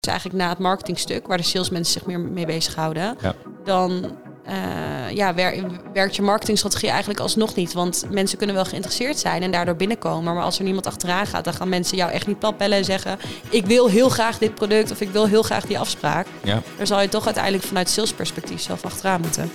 dus 0.00 0.10
eigenlijk 0.12 0.42
na 0.42 0.48
het 0.48 0.58
marketingstuk, 0.58 1.26
waar 1.26 1.36
de 1.36 1.42
salesmensen 1.42 1.92
zich 1.92 2.06
meer 2.06 2.20
mee 2.20 2.46
bezighouden, 2.46 3.16
Ja. 3.20 3.34
dan 3.64 4.16
eh, 4.44 5.10
ja, 5.14 5.34
wer- 5.34 5.64
werkt 5.92 6.16
je 6.16 6.22
marketingstrategie 6.22 6.88
eigenlijk 6.88 7.20
alsnog 7.20 7.54
niet. 7.54 7.72
Want 7.72 8.04
mensen 8.10 8.38
kunnen 8.38 8.56
wel 8.56 8.64
geïnteresseerd 8.64 9.18
zijn 9.18 9.42
en 9.42 9.50
daardoor 9.50 9.76
binnenkomen. 9.76 10.34
Maar 10.34 10.42
als 10.42 10.58
er 10.58 10.64
niemand 10.64 10.86
achteraan 10.86 11.26
gaat, 11.26 11.44
dan 11.44 11.54
gaan 11.54 11.68
mensen 11.68 11.96
jou 11.96 12.10
echt 12.10 12.26
niet 12.26 12.38
plat 12.38 12.56
bellen 12.56 12.78
en 12.78 12.84
zeggen: 12.84 13.18
Ik 13.50 13.66
wil 13.66 13.88
heel 13.88 14.08
graag 14.08 14.38
dit 14.38 14.54
product 14.54 14.90
of 14.90 15.00
ik 15.00 15.08
wil 15.10 15.26
heel 15.26 15.42
graag 15.42 15.64
die 15.66 15.78
afspraak. 15.78 16.26
Ja. 16.44 16.62
Daar 16.76 16.86
zal 16.86 17.00
je 17.00 17.08
toch 17.08 17.24
uiteindelijk 17.24 17.64
vanuit 17.64 17.88
salesperspectief 17.90 18.60
zelf 18.60 18.84
achteraan 18.84 19.20
moeten. 19.20 19.50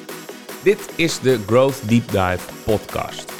Dit 0.64 0.80
is 0.96 1.20
de 1.20 1.39
Growth 1.48 1.89
Deep 1.89 2.07
Dive 2.12 2.39
podcast. 2.64 3.32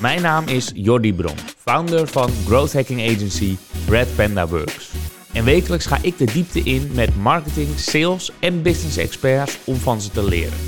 Mijn 0.00 0.22
naam 0.22 0.48
is 0.48 0.70
Jordi 0.74 1.14
Bron, 1.14 1.36
founder 1.58 2.08
van 2.08 2.30
growth 2.46 2.72
hacking 2.72 3.00
agency 3.10 3.56
Red 3.88 4.16
Panda 4.16 4.46
Works. 4.48 4.90
En 5.34 5.44
wekelijks 5.44 5.86
ga 5.86 5.98
ik 6.02 6.18
de 6.18 6.24
diepte 6.24 6.60
in 6.60 6.90
met 6.92 7.16
marketing, 7.16 7.78
sales 7.78 8.30
en 8.40 8.62
business 8.62 8.96
experts 8.96 9.58
om 9.64 9.76
van 9.76 10.00
ze 10.00 10.10
te 10.10 10.24
leren. 10.24 10.58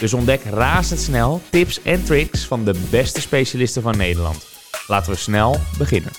Dus 0.00 0.14
ontdek 0.14 0.42
razendsnel 0.44 1.40
tips 1.50 1.82
en 1.82 2.04
tricks 2.04 2.46
van 2.46 2.64
de 2.64 2.86
beste 2.90 3.20
specialisten 3.20 3.82
van 3.82 3.96
Nederland. 3.96 4.46
Laten 4.86 5.12
we 5.12 5.18
snel 5.18 5.56
beginnen. 5.78 6.12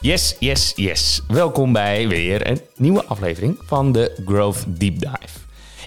Yes, 0.00 0.36
yes, 0.38 0.72
yes. 0.76 1.22
Welkom 1.28 1.72
bij 1.72 2.08
weer 2.08 2.50
een 2.50 2.60
nieuwe 2.76 3.04
aflevering 3.04 3.58
van 3.64 3.92
de 3.92 4.20
Growth 4.26 4.64
Deep 4.66 4.98
Dive. 4.98 5.38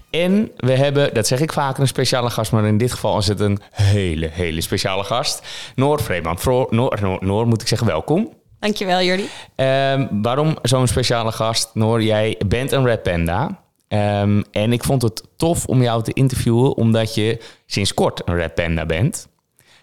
En 0.10 0.52
we 0.58 0.72
hebben, 0.72 1.14
dat 1.14 1.28
zeg 1.28 1.40
ik 1.40 1.54
vaker, 1.54 1.82
een 1.82 1.88
speciale 1.88 2.30
gast, 2.30 2.52
maar 2.52 2.66
in 2.66 2.78
dit 2.78 2.92
geval 2.92 3.18
is 3.18 3.28
het 3.28 3.40
een 3.40 3.60
hele, 3.72 4.30
hele 4.32 4.62
speciale 4.62 5.04
gast. 5.04 5.42
Noor 5.76 6.02
Vreeman. 6.02 6.38
Noor, 6.44 6.68
Noor, 7.02 7.18
Noor, 7.20 7.48
moet 7.48 7.62
ik 7.62 7.68
zeggen, 7.68 7.88
welkom. 7.88 8.34
Dankjewel, 8.66 9.02
Jordi. 9.02 9.30
Ehm, 9.56 10.08
waarom 10.22 10.58
zo'n 10.62 10.88
speciale 10.88 11.32
gast? 11.32 11.70
Noor, 11.74 12.04
jij 12.04 12.36
bent 12.48 12.72
een 12.72 12.86
Red 12.86 13.04
Panda. 13.04 13.60
Ehm, 13.88 14.42
en 14.52 14.74
ik 14.74 14.84
vond 14.84 15.02
het 15.02 15.24
tof 15.38 15.66
om 15.66 15.82
jou 15.82 16.04
te 16.04 16.14
interviewen, 16.14 16.76
omdat 16.76 17.16
je 17.16 17.42
sinds 17.66 17.94
kort 17.94 18.22
een 18.26 18.36
Red 18.36 18.54
Panda 18.54 18.86
bent. 18.86 19.28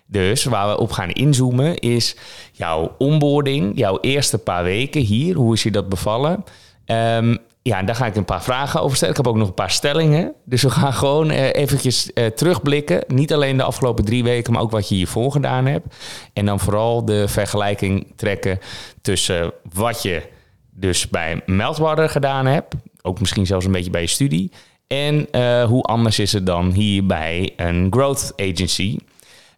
Dus 0.07 0.45
waar 0.45 0.69
we 0.69 0.79
op 0.79 0.91
gaan 0.91 1.11
inzoomen 1.11 1.79
is 1.79 2.17
jouw 2.53 2.95
onboarding, 2.99 3.73
jouw 3.75 3.99
eerste 4.01 4.39
paar 4.39 4.65
weken 4.65 5.01
hier. 5.01 5.37
Hoe 5.37 5.55
is 5.55 5.63
je 5.63 5.71
dat 5.71 5.89
bevallen? 5.89 6.45
Ehm, 6.85 7.37
ja, 7.63 7.79
en 7.79 7.87
daar 7.87 7.95
ga 7.95 8.07
ik 8.07 8.17
een 8.17 8.25
paar 8.25 8.43
vragen 8.43 8.83
over 8.83 8.97
stellen. 8.97 9.15
Ik 9.15 9.25
heb 9.25 9.33
ook 9.33 9.39
nog 9.39 9.49
een 9.49 9.55
paar 9.55 9.71
stellingen. 9.71 10.35
Dus 10.45 10.63
we 10.63 10.71
gaan 10.71 10.93
gewoon 10.93 11.31
eh, 11.31 11.53
eventjes 11.53 12.13
eh, 12.13 12.27
terugblikken. 12.27 13.05
Niet 13.07 13.33
alleen 13.33 13.57
de 13.57 13.63
afgelopen 13.63 14.05
drie 14.05 14.25
weken, 14.25 14.53
maar 14.53 14.63
ook 14.63 14.71
wat 14.71 14.89
je 14.89 14.95
hiervoor 14.95 15.33
gedaan 15.33 15.67
hebt. 15.67 15.97
En 16.33 16.47
dan 16.47 16.61
vooral 16.61 17.05
de 17.05 17.29
vergelijking 17.29 18.13
trekken 18.17 18.59
tussen 19.03 19.53
wat 19.73 20.03
je 20.03 20.23
dus 20.71 21.09
bij 21.09 21.43
Meltwater 21.47 22.09
gedaan 22.09 22.47
hebt. 22.47 22.75
Ook 23.03 23.21
misschien 23.21 23.47
zelfs 23.47 23.65
een 23.65 23.73
beetje 23.73 23.91
bij 23.91 24.01
je 24.01 24.07
studie. 24.07 24.53
En 24.87 25.31
eh, 25.31 25.65
hoe 25.65 25.83
anders 25.83 26.19
is 26.19 26.33
het 26.33 26.47
dan 26.47 26.71
hier 26.71 27.07
bij 27.07 27.53
een 27.57 27.87
growth 27.91 28.33
agency. 28.37 28.99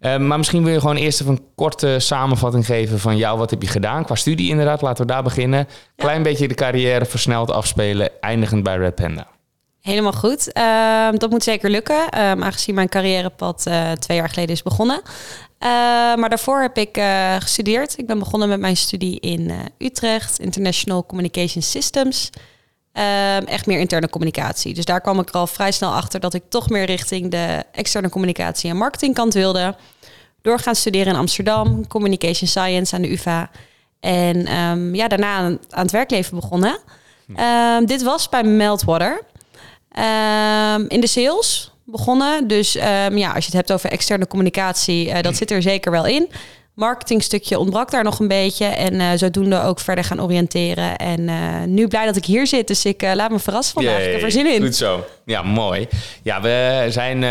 Eh, 0.04 0.16
maar 0.16 0.38
misschien 0.38 0.64
wil 0.64 0.72
je 0.72 0.80
gewoon 0.80 0.96
eerst 0.96 1.20
even 1.20 1.32
een 1.32 1.46
korte 1.54 1.98
samenvatting 1.98 2.66
geven 2.66 2.98
van 2.98 3.16
jou. 3.16 3.38
Wat 3.38 3.50
heb 3.50 3.62
je 3.62 3.68
gedaan 3.68 4.04
qua 4.04 4.14
studie 4.14 4.50
inderdaad? 4.50 4.82
Laten 4.82 5.06
we 5.06 5.12
daar 5.12 5.22
beginnen. 5.22 5.68
Klein 5.96 6.22
beetje 6.22 6.48
de 6.48 6.54
carrière 6.54 7.04
versneld 7.04 7.50
afspelen, 7.50 8.10
eindigend 8.20 8.62
bij 8.62 8.76
Red 8.76 8.94
Panda. 8.94 9.26
Helemaal 9.80 10.12
goed. 10.12 10.52
Ehm, 10.52 11.16
dat 11.16 11.30
moet 11.30 11.42
zeker 11.42 11.70
lukken, 11.70 12.08
ehm, 12.08 12.42
aangezien 12.42 12.74
mijn 12.74 12.88
carrièrepad 12.88 13.66
eh, 13.66 13.92
twee 13.92 14.16
jaar 14.16 14.28
geleden 14.28 14.54
is 14.54 14.62
begonnen. 14.62 15.02
Ehm, 15.58 16.20
maar 16.20 16.28
daarvoor 16.28 16.60
heb 16.60 16.78
ik 16.78 16.96
eh, 16.96 17.36
gestudeerd. 17.38 17.98
Ik 17.98 18.06
ben 18.06 18.18
begonnen 18.18 18.48
met 18.48 18.60
mijn 18.60 18.76
studie 18.76 19.20
in 19.20 19.50
eh, 19.50 19.56
Utrecht, 19.78 20.38
International 20.38 21.06
Communication 21.06 21.62
Systems. 21.62 22.30
Ehm, 22.94 23.44
echt 23.44 23.66
meer 23.66 23.78
interne 23.78 24.08
communicatie. 24.08 24.74
Dus 24.74 24.84
daar 24.84 25.00
kwam 25.00 25.20
ik 25.20 25.28
er 25.28 25.34
al 25.34 25.46
vrij 25.46 25.72
snel 25.72 25.92
achter 25.92 26.20
dat 26.20 26.34
ik 26.34 26.42
toch 26.48 26.68
meer 26.68 26.84
richting 26.84 27.30
de 27.30 27.64
externe 27.72 28.08
communicatie 28.08 28.70
en 28.70 28.76
marketingkant 28.76 29.34
wilde. 29.34 29.76
Door 30.42 30.58
gaan 30.58 30.74
studeren 30.74 31.12
in 31.12 31.18
Amsterdam, 31.18 31.86
Communication 31.86 32.48
Science 32.48 32.94
aan 32.94 33.02
de 33.02 33.12
UvA. 33.12 33.50
En 34.00 34.46
ehm, 34.46 34.94
ja, 34.94 35.08
daarna 35.08 35.36
aan, 35.36 35.58
aan 35.70 35.82
het 35.82 35.90
werkleven 35.90 36.34
begonnen. 36.34 36.78
Ehm, 37.34 37.84
dit 37.84 38.02
was 38.02 38.28
bij 38.28 38.42
Meltwater. 38.42 39.22
In 40.88 41.00
de 41.00 41.06
sales 41.06 41.72
begonnen. 41.84 42.48
Dus 42.48 42.72
ja, 42.72 43.32
als 43.32 43.44
je 43.44 43.50
het 43.50 43.52
hebt 43.52 43.72
over 43.72 43.90
externe 43.90 44.26
communicatie, 44.26 45.10
eh, 45.10 45.22
dat 45.22 45.36
zit 45.36 45.50
er 45.50 45.62
zeker 45.62 45.90
wel 45.90 46.06
in. 46.06 46.30
Marketingstukje 46.74 47.58
ontbrak 47.58 47.90
daar 47.90 48.04
nog 48.04 48.18
een 48.20 48.28
beetje. 48.28 48.64
En 48.64 49.00
eh, 49.00 49.10
zodoende 49.16 49.62
ook 49.62 49.80
verder 49.80 50.04
gaan 50.04 50.22
oriënteren. 50.22 50.96
En 50.96 51.28
eh, 51.28 51.62
nu 51.66 51.88
blij 51.88 52.06
dat 52.06 52.16
ik 52.16 52.24
hier 52.24 52.46
zit. 52.46 52.66
Dus 52.66 52.84
ik 52.84 53.02
eh, 53.02 53.14
laat 53.14 53.30
me 53.30 53.38
verrassen 53.38 53.74
vandaag. 53.74 54.06
Ik 54.06 54.12
heb 54.12 54.22
er 54.22 54.30
zin 54.30 54.46
in. 54.54 54.62
Goed 54.62 54.74
zo. 54.74 55.04
Ja, 55.24 55.42
mooi. 55.42 55.88
Ja, 56.22 56.40
we 56.40 56.86
zijn 56.88 57.24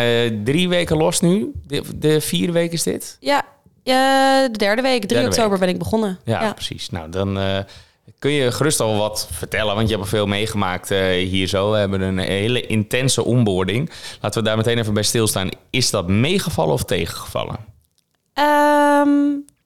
drie 0.43 0.69
weken 0.69 0.97
los 0.97 1.19
nu. 1.19 1.51
De, 1.67 1.81
de 1.95 2.21
vierde 2.21 2.53
week 2.53 2.71
is 2.71 2.83
dit? 2.83 3.17
Ja, 3.19 3.45
de 3.83 4.57
derde 4.57 4.81
week, 4.81 5.01
3 5.01 5.07
Derde 5.07 5.27
oktober 5.27 5.49
week. 5.49 5.59
ben 5.59 5.69
ik 5.69 5.77
begonnen. 5.77 6.19
Ja, 6.25 6.53
precies. 6.53 6.89
Nou, 6.89 7.09
dan 7.09 7.37
kun 8.23 8.31
je 8.31 8.51
gerust 8.51 8.79
al 8.79 8.97
wat 8.97 9.27
vertellen, 9.31 9.75
want 9.75 9.87
je 9.87 9.93
hebt 9.93 10.05
al 10.05 10.17
veel 10.17 10.27
meegemaakt 10.27 10.91
eh, 10.91 11.27
hier 11.27 11.47
zo. 11.47 11.71
We 11.71 11.77
hebben 11.77 12.01
een 12.01 12.17
hele 12.17 12.65
intense 12.65 13.23
onboarding. 13.23 13.91
Laten 14.21 14.41
we 14.41 14.47
daar 14.47 14.57
meteen 14.57 14.77
even 14.77 14.93
bij 14.93 15.03
stilstaan. 15.03 15.49
Is 15.69 15.89
dat 15.89 16.07
meegevallen 16.07 16.73
of 16.73 16.83
tegengevallen? 16.83 17.55
Ehm, 18.33 19.09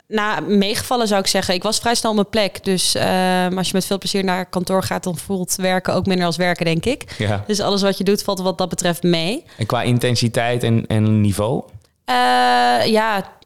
nou, 0.08 0.42
meegevallen 0.42 1.08
zou 1.08 1.22
ik 1.22 1.28
zeggen. 1.28 1.54
Ik 1.54 1.64
was 1.64 1.80
vrij 1.80 1.96
snel 1.96 2.12
op 2.12 2.18
mijn 2.18 2.30
plek. 2.30 2.64
Dus 2.64 2.96
ehm, 2.96 3.58
als 3.58 3.68
je 3.68 3.74
met 3.74 3.86
veel 3.86 3.98
plezier 3.98 4.24
naar 4.24 4.46
kantoor 4.46 4.84
gaat, 4.84 5.04
dan 5.04 5.18
voelt 5.18 5.56
werken 5.56 5.94
ook 5.94 6.06
minder 6.06 6.26
als 6.26 6.38
werken, 6.38 6.66
denk 6.66 6.86
ik. 6.86 7.16
Ja. 7.18 7.44
Dus 7.48 7.60
alles 7.60 7.82
wat 7.82 7.98
je 7.98 8.04
doet, 8.04 8.24
valt 8.24 8.40
wat 8.40 8.58
dat 8.58 8.70
betreft 8.70 9.04
mee. 9.04 9.44
En 9.58 9.66
qua 9.66 9.82
intensiteit 9.82 10.64
en, 10.64 10.88
en 10.88 11.22
niveau? 11.22 11.64
Eh, 12.06 12.16
ja, 12.86 13.38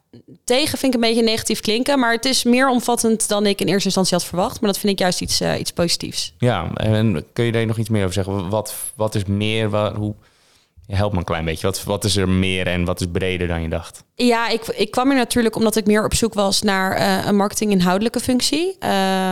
tegen 0.44 0.78
vind 0.78 0.96
ik 0.96 1.02
een 1.02 1.08
beetje 1.08 1.24
negatief 1.24 1.60
klinken. 1.60 2.00
Maar 2.00 2.12
het 2.12 2.26
is 2.26 2.44
meer 2.44 2.70
omvattend 2.70 3.28
dan 3.28 3.46
ik 3.46 3.62
in 3.62 3.68
eerste 3.68 3.86
instantie 3.86 4.18
had 4.18 4.26
verwacht. 4.26 4.62
Maar 4.62 4.72
dat 4.72 4.80
vind 4.80 4.94
ik 4.94 5.00
juist 5.00 5.22
iets, 5.22 5.42
eh, 5.42 5.60
iets 5.60 5.72
positiefs. 5.72 6.34
Ja, 6.38 6.74
en 6.74 7.26
kun 7.34 7.46
je 7.46 7.52
daar 7.52 7.66
nog 7.66 7.78
iets 7.78 7.90
meer 7.90 8.02
over 8.02 8.14
zeggen? 8.14 8.50
Wat, 8.50 8.76
wat 8.96 9.16
is 9.16 9.26
meer? 9.26 9.70
Wat, 9.70 9.96
hoe, 9.96 10.14
help 10.96 11.12
me 11.12 11.18
een 11.18 11.24
klein 11.24 11.46
beetje. 11.46 11.68
Wat, 11.68 11.84
wat 11.84 12.04
is 12.04 12.18
er 12.18 12.30
meer 12.30 12.68
en 12.68 12.86
wat 12.86 13.00
is 13.00 13.08
breder 13.12 13.48
dan 13.48 13.62
je 13.62 13.70
dacht? 13.70 14.04
Ja, 14.16 14.50
ik, 14.50 14.68
ik 14.68 14.92
kwam 14.92 15.08
hier 15.08 15.18
natuurlijk 15.18 15.56
omdat 15.56 15.76
ik 15.76 15.86
meer 15.86 16.04
op 16.06 16.14
zoek 16.14 16.34
was 16.34 16.62
naar 16.62 16.92
eh, 16.92 17.26
een 17.26 17.36
marketing-inhoudelijke 17.36 18.20
functie. 18.20 18.76
eh, 18.80 18.90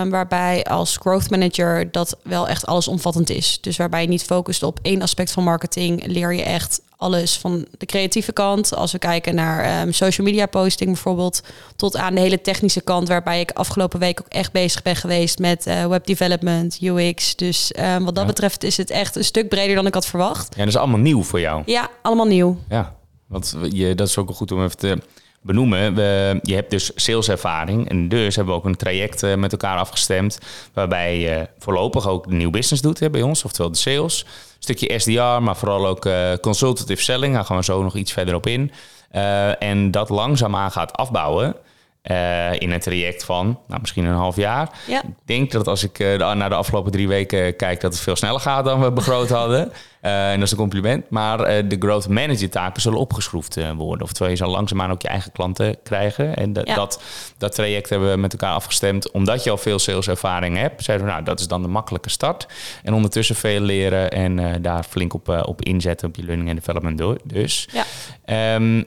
waarbij 0.09 0.64
als 0.64 0.97
growth 0.97 1.30
manager 1.30 1.92
dat 1.92 2.18
wel 2.24 2.47
echt 2.47 2.66
allesomvattend 2.66 3.30
is. 3.30 3.58
Dus 3.62 3.78
waarbij 3.78 4.02
je 4.02 4.08
niet 4.08 4.24
focust 4.24 4.64
op 4.64 4.80
één 4.81 5.02
aspect 5.02 5.31
van 5.31 5.44
marketing, 5.44 6.06
leer 6.06 6.34
je 6.34 6.44
echt 6.44 6.81
alles 6.99 7.37
van 7.37 7.65
de 7.77 7.85
creatieve 7.85 8.31
kant. 8.31 8.75
Als 8.75 8.91
we 8.91 8.97
kijken 8.99 9.35
naar 9.35 9.63
ehm, 9.63 9.91
social 9.91 10.27
media 10.27 10.45
posting 10.45 10.91
bijvoorbeeld, 10.91 11.41
tot 11.75 11.95
aan 11.97 12.15
de 12.15 12.21
hele 12.21 12.41
technische 12.41 12.81
kant, 12.81 13.07
waarbij 13.07 13.39
ik 13.39 13.51
afgelopen 13.51 13.99
week 13.99 14.19
ook 14.21 14.27
echt 14.27 14.51
bezig 14.51 14.81
ben 14.81 14.95
geweest 14.95 15.39
met 15.39 15.65
eh, 15.65 15.85
web 15.85 16.05
development, 16.05 16.77
UX. 16.81 17.35
Dus 17.35 17.71
ehm, 17.71 18.03
wat 18.03 18.15
dat 18.15 18.23
Ja. 18.23 18.29
betreft 18.29 18.63
is 18.63 18.77
het 18.77 18.89
echt 18.89 19.15
een 19.15 19.23
stuk 19.23 19.49
breder 19.49 19.75
dan 19.75 19.85
ik 19.85 19.93
had 19.93 20.05
verwacht. 20.05 20.47
Ja, 20.55 20.59
dat 20.59 20.67
is 20.67 20.77
allemaal 20.77 20.99
nieuw 20.99 21.23
voor 21.23 21.39
jou. 21.39 21.63
Ja, 21.65 21.89
allemaal 22.01 22.27
nieuw. 22.27 22.57
Ja, 22.69 22.95
want 23.27 23.55
je, 23.71 23.95
dat 23.95 24.07
is 24.07 24.17
ook 24.17 24.27
wel 24.27 24.35
goed 24.37 24.51
om 24.51 24.63
even 24.63 24.77
te 24.77 24.97
benoemen. 25.41 25.95
Je 26.44 26.53
hebt 26.53 26.69
dus 26.69 26.91
saleservaring 26.95 27.89
en 27.89 28.09
dus 28.09 28.35
hebben 28.35 28.53
we 28.53 28.59
ook 28.59 28.66
een 28.66 28.75
traject 28.75 29.23
eh, 29.23 29.35
met 29.35 29.51
elkaar 29.51 29.77
afgestemd... 29.77 30.39
waarbij 30.73 31.19
je 31.19 31.47
voorlopig 31.59 32.07
ook 32.07 32.25
nieuw 32.25 32.50
business 32.50 32.81
doet 32.81 33.00
hè, 33.00 33.09
bij 33.09 33.22
ons, 33.22 33.44
oftewel 33.44 33.72
de 33.72 33.78
sales. 33.78 34.23
Een 34.23 34.75
stukje 34.75 34.99
SDR, 34.99 35.41
maar 35.41 35.57
vooral 35.57 35.88
ook 35.88 36.05
eh, 36.05 36.33
consultative 36.41 37.01
selling. 37.01 37.33
Daar 37.33 37.45
gaan 37.45 37.57
we 37.57 37.63
zo 37.63 37.83
nog 37.83 37.95
iets 37.95 38.13
verder 38.13 38.35
op 38.35 38.47
in. 38.47 38.72
Eh, 39.11 39.63
en 39.63 39.91
dat 39.91 40.09
langzaamaan 40.09 40.72
gaat 40.72 40.94
afbouwen... 40.94 41.55
eh, 42.01 42.59
in 42.59 42.71
een 42.71 42.79
traject 42.79 43.23
van 43.23 43.59
nou, 43.67 43.81
misschien 43.81 44.05
een 44.05 44.13
half 44.15 44.35
jaar. 44.35 44.69
Ja. 44.87 45.03
Ik 45.03 45.09
denk 45.25 45.51
dat 45.51 45.67
als 45.67 45.83
ik 45.83 45.99
eh, 45.99 46.33
naar 46.33 46.49
de 46.49 46.55
afgelopen 46.55 46.91
drie 46.91 47.07
weken 47.07 47.55
kijk, 47.55 47.81
dat 47.81 47.93
het 47.93 48.01
veel 48.01 48.15
sneller 48.15 48.40
gaat 48.40 48.66
dan 48.66 48.81
we 48.81 48.91
begroot 49.01 49.29
hadden. 49.29 49.72
Eh, 50.01 50.31
en 50.31 50.35
dat 50.35 50.46
is 50.46 50.51
een 50.51 50.57
compliment. 50.57 51.09
Maar 51.09 51.37
de 51.67 51.75
growth 51.79 52.07
manager 52.07 52.49
taken 52.49 52.81
zullen 52.81 52.99
opgeschroefd 52.99 53.57
worden. 53.75 54.05
Oftewel, 54.05 54.31
je 54.31 54.37
zal 54.37 54.49
langzaamaan 54.49 54.91
ook 54.91 55.01
je 55.01 55.07
eigen 55.07 55.31
klanten 55.31 55.78
krijgen. 55.84 56.35
En 56.35 56.53
dat, 56.53 56.67
Ja. 56.67 56.75
dat, 56.75 57.01
dat 57.37 57.55
traject 57.55 57.90
hebben 57.90 58.11
we 58.11 58.17
met 58.17 58.31
elkaar 58.31 58.53
afgestemd. 58.53 59.11
Omdat 59.11 59.43
je 59.43 59.49
al 59.49 59.57
veel 59.57 59.79
saleservaring 59.79 60.57
hebt, 60.57 60.84
zeiden 60.84 61.07
we, 61.07 61.11
nou, 61.11 61.23
dat 61.23 61.40
is 61.40 61.47
dan 61.47 61.61
de 61.61 61.67
makkelijke 61.67 62.09
start. 62.09 62.47
En 62.84 62.93
ondertussen 62.93 63.35
veel 63.35 63.59
leren 63.59 64.11
en 64.11 64.61
daar 64.61 64.84
flink 64.84 65.13
op, 65.13 65.43
op 65.45 65.61
inzetten 65.61 66.07
op 66.07 66.16
je 66.16 66.23
learning 66.23 66.49
en 66.49 66.55
development 66.55 66.97
door. 66.97 67.17
Dus. 67.23 67.67
Ja. 67.72 67.84
Ehm, 68.25 68.84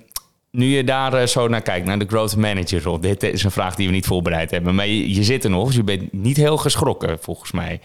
nu 0.53 0.67
je 0.67 0.85
daar 0.85 1.15
eh, 1.15 1.27
zo 1.27 1.49
naar 1.49 1.63
kijkt, 1.63 1.87
naar 1.87 1.99
de 1.99 2.07
growth 2.07 2.37
manager 2.37 2.83
rol. 2.83 3.01
Dit 3.01 3.23
is 3.23 3.45
een 3.45 3.51
vraag 3.51 3.75
die 3.75 3.87
we 3.87 3.93
niet 3.93 4.07
voorbereid 4.07 4.51
hebben. 4.51 4.75
Maar 4.75 4.87
je, 4.87 5.15
je 5.15 5.25
zit 5.25 5.45
er 5.45 5.51
nog, 5.51 5.67
dus 5.67 5.77
je 5.77 5.83
bent 5.83 6.13
niet 6.13 6.37
heel 6.37 6.57
geschrokken 6.57 7.19
volgens 7.21 7.53
mij. 7.53 7.81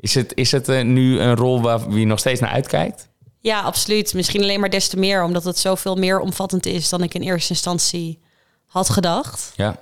Is 0.00 0.14
het, 0.14 0.32
is 0.34 0.52
het 0.52 0.68
eh, 0.68 0.84
nu 0.84 1.20
een 1.20 1.36
rol 1.36 1.62
waar 1.62 1.90
je 1.90 2.06
nog 2.06 2.18
steeds 2.18 2.40
naar 2.40 2.50
uitkijkt? 2.50 3.08
Ja, 3.40 3.60
absoluut. 3.60 4.14
Misschien 4.14 4.42
alleen 4.42 4.60
maar 4.60 4.70
des 4.70 4.88
te 4.88 4.98
meer, 4.98 5.24
omdat 5.24 5.44
het 5.44 5.58
zoveel 5.58 5.94
meer 5.94 6.20
omvattend 6.20 6.66
is 6.66 6.88
dan 6.88 7.02
ik 7.02 7.14
in 7.14 7.22
eerste 7.22 7.52
instantie 7.52 8.18
had 8.66 8.90
gedacht. 8.90 9.52
Ja. 9.56 9.76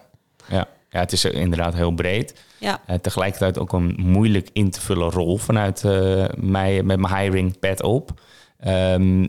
ja. 0.49 0.69
Ja, 0.91 1.01
het 1.01 1.13
is 1.13 1.25
inderdaad 1.25 1.75
heel 1.75 1.91
breed. 1.91 2.35
Ja. 2.59 2.81
Uh, 2.91 2.97
tegelijkertijd 2.97 3.59
ook 3.59 3.73
een 3.73 3.95
moeilijk 3.99 4.49
in 4.53 4.71
te 4.71 4.81
vullen 4.81 5.11
rol 5.11 5.37
vanuit 5.37 5.83
uh, 5.83 6.25
mij 6.37 6.83
met 6.83 6.99
mijn 6.99 7.17
hiring 7.17 7.59
pad 7.59 7.83
op. 7.83 8.21
Um, 8.67 9.29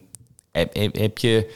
heb, 0.51 0.73
heb, 0.75 0.95
heb, 0.95 1.17
je, 1.17 1.51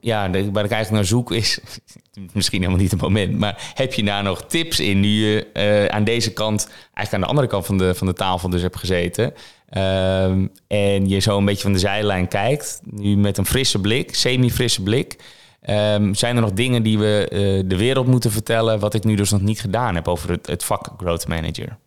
ja, 0.00 0.30
waar 0.30 0.64
ik 0.64 0.70
eigenlijk 0.70 0.90
naar 0.90 1.04
zoek 1.04 1.32
is, 1.32 1.58
misschien 2.32 2.60
helemaal 2.60 2.80
niet 2.80 2.90
het 2.90 3.00
moment, 3.00 3.38
maar 3.38 3.72
heb 3.74 3.92
je 3.92 4.04
daar 4.04 4.22
nog 4.22 4.44
tips 4.46 4.80
in 4.80 5.00
nu 5.00 5.08
je 5.08 5.46
uh, 5.54 5.86
aan 5.86 6.04
deze 6.04 6.32
kant, 6.32 6.68
eigenlijk 6.68 7.12
aan 7.12 7.20
de 7.20 7.26
andere 7.26 7.46
kant 7.46 7.66
van 7.66 7.78
de, 7.78 7.94
van 7.94 8.06
de 8.06 8.12
tafel 8.12 8.48
dus 8.48 8.62
hebt 8.62 8.76
gezeten? 8.76 9.24
Um, 9.76 10.50
en 10.66 11.08
je 11.08 11.18
zo 11.18 11.38
een 11.38 11.44
beetje 11.44 11.62
van 11.62 11.72
de 11.72 11.78
zijlijn 11.78 12.28
kijkt, 12.28 12.80
nu 12.84 13.16
met 13.16 13.38
een 13.38 13.46
frisse 13.46 13.80
blik, 13.80 14.14
semi-frisse 14.14 14.82
blik. 14.82 15.16
Um, 15.68 16.14
zijn 16.14 16.36
er 16.36 16.42
nog 16.42 16.52
dingen 16.52 16.82
die 16.82 16.98
we 16.98 17.28
uh, 17.32 17.68
de 17.68 17.76
wereld 17.76 18.06
moeten 18.06 18.30
vertellen, 18.30 18.78
wat 18.78 18.94
ik 18.94 19.04
nu 19.04 19.14
dus 19.14 19.30
nog 19.30 19.40
niet 19.40 19.60
gedaan 19.60 19.94
heb 19.94 20.08
over 20.08 20.30
het, 20.30 20.46
het 20.46 20.64
vak 20.64 20.90
Growth 20.96 21.28
Manager? 21.28 21.78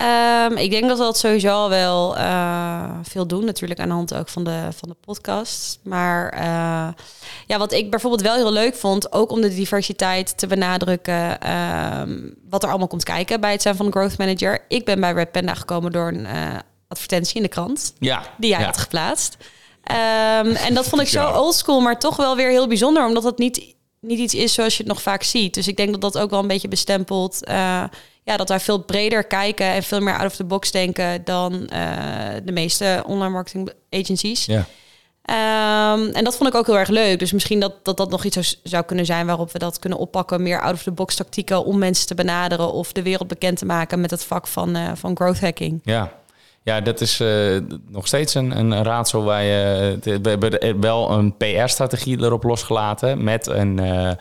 Um, 0.00 0.56
ik 0.56 0.70
denk 0.70 0.88
dat 0.88 0.98
we 0.98 1.04
dat 1.04 1.18
sowieso 1.18 1.48
al 1.48 1.68
wel 1.68 2.16
uh, 2.16 2.90
veel 3.02 3.26
doen. 3.26 3.44
Natuurlijk 3.44 3.80
aan 3.80 3.88
de 3.88 3.94
hand 3.94 4.14
ook 4.14 4.28
van 4.28 4.44
de, 4.44 4.68
van 4.76 4.88
de 4.88 4.96
podcast. 5.00 5.78
Maar 5.82 6.34
uh, 6.34 7.02
ja, 7.46 7.58
wat 7.58 7.72
ik 7.72 7.90
bijvoorbeeld 7.90 8.22
wel 8.22 8.34
heel 8.34 8.52
leuk 8.52 8.74
vond, 8.74 9.12
ook 9.12 9.30
om 9.30 9.40
de 9.40 9.54
diversiteit 9.54 10.38
te 10.38 10.46
benadrukken, 10.46 11.50
um, 12.00 12.34
wat 12.48 12.62
er 12.62 12.68
allemaal 12.68 12.88
komt 12.88 13.04
kijken 13.04 13.40
bij 13.40 13.52
het 13.52 13.62
zijn 13.62 13.76
van 13.76 13.86
een 13.86 13.92
growth 13.92 14.18
manager. 14.18 14.64
Ik 14.68 14.84
ben 14.84 15.00
bij 15.00 15.12
Red 15.12 15.32
Panda 15.32 15.54
gekomen 15.54 15.92
door 15.92 16.08
een 16.08 16.26
uh, 16.26 16.56
advertentie 16.88 17.36
in 17.36 17.42
de 17.42 17.48
krant. 17.48 17.92
Ja. 17.98 18.22
Die 18.38 18.50
jij 18.50 18.60
ja. 18.60 18.66
had 18.66 18.78
geplaatst. 18.78 19.36
Um, 19.90 20.54
en 20.54 20.74
dat 20.74 20.88
vond 20.88 21.02
ik 21.02 21.08
zo 21.08 21.30
oldschool, 21.30 21.80
maar 21.80 21.98
toch 21.98 22.16
wel 22.16 22.36
weer 22.36 22.48
heel 22.48 22.68
bijzonder, 22.68 23.06
omdat 23.06 23.22
het 23.22 23.38
niet, 23.38 23.74
niet 24.00 24.18
iets 24.18 24.34
is 24.34 24.54
zoals 24.54 24.76
je 24.76 24.82
het 24.82 24.92
nog 24.92 25.02
vaak 25.02 25.22
ziet. 25.22 25.54
Dus 25.54 25.68
ik 25.68 25.76
denk 25.76 25.90
dat 25.90 26.00
dat 26.00 26.18
ook 26.18 26.30
wel 26.30 26.40
een 26.40 26.46
beetje 26.46 26.68
bestempelt. 26.68 27.40
Ja, 28.24 28.36
dat 28.36 28.48
wij 28.48 28.60
veel 28.60 28.78
breder 28.78 29.24
kijken 29.24 29.66
en 29.66 29.82
veel 29.82 30.00
meer 30.00 30.16
out 30.16 30.26
of 30.26 30.36
the 30.36 30.44
box 30.44 30.70
denken 30.70 31.24
dan 31.24 31.52
uh, 31.52 31.68
de 32.44 32.52
meeste 32.52 33.02
online 33.06 33.32
marketing 33.32 33.72
agencies. 33.90 34.44
Ja. 34.44 34.66
Um, 35.92 36.08
en 36.08 36.24
dat 36.24 36.36
vond 36.36 36.48
ik 36.48 36.54
ook 36.54 36.66
heel 36.66 36.78
erg 36.78 36.88
leuk. 36.88 37.18
Dus 37.18 37.32
misschien 37.32 37.60
dat, 37.60 37.84
dat 37.84 37.96
dat 37.96 38.10
nog 38.10 38.24
iets 38.24 38.34
zou, 38.34 38.46
zou 38.62 38.84
kunnen 38.84 39.06
zijn 39.06 39.26
waarop 39.26 39.52
we 39.52 39.58
dat 39.58 39.78
kunnen 39.78 39.98
oppakken. 39.98 40.42
Meer 40.42 40.60
out 40.60 40.74
of 40.74 40.82
the 40.82 40.90
box 40.90 41.14
tactieken 41.14 41.64
om 41.64 41.78
mensen 41.78 42.06
te 42.06 42.14
benaderen 42.14 42.72
of 42.72 42.92
de 42.92 43.02
wereld 43.02 43.28
bekend 43.28 43.58
te 43.58 43.64
maken 43.64 44.00
met 44.00 44.10
het 44.10 44.24
vak 44.24 44.46
van, 44.46 44.76
uh, 44.76 44.90
van 44.94 45.16
growth 45.16 45.40
hacking. 45.40 45.80
Ja, 45.82 46.12
ja, 46.64 46.80
dat 46.80 47.00
is 47.00 47.20
uh, 47.20 47.60
nog 47.88 48.06
steeds 48.06 48.34
een, 48.34 48.58
een 48.58 48.82
raadsel 48.82 49.24
waar 49.24 49.42
je. 49.42 49.98
We 50.02 50.28
hebben 50.28 50.80
wel 50.80 51.10
een 51.10 51.36
PR-strategie 51.36 52.22
erop 52.22 52.42
losgelaten 52.42 53.24
met 53.24 53.46
een, 53.46 53.78
uh, 53.78 54.12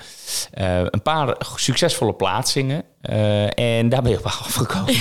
een 0.89 1.01
paar 1.01 1.35
succesvolle 1.55 2.13
plaatsingen. 2.13 2.83
en 3.55 3.89
daar 3.89 4.01
ben 4.01 4.11
je 4.11 4.17
op 4.17 4.25
afgekomen. 4.25 4.95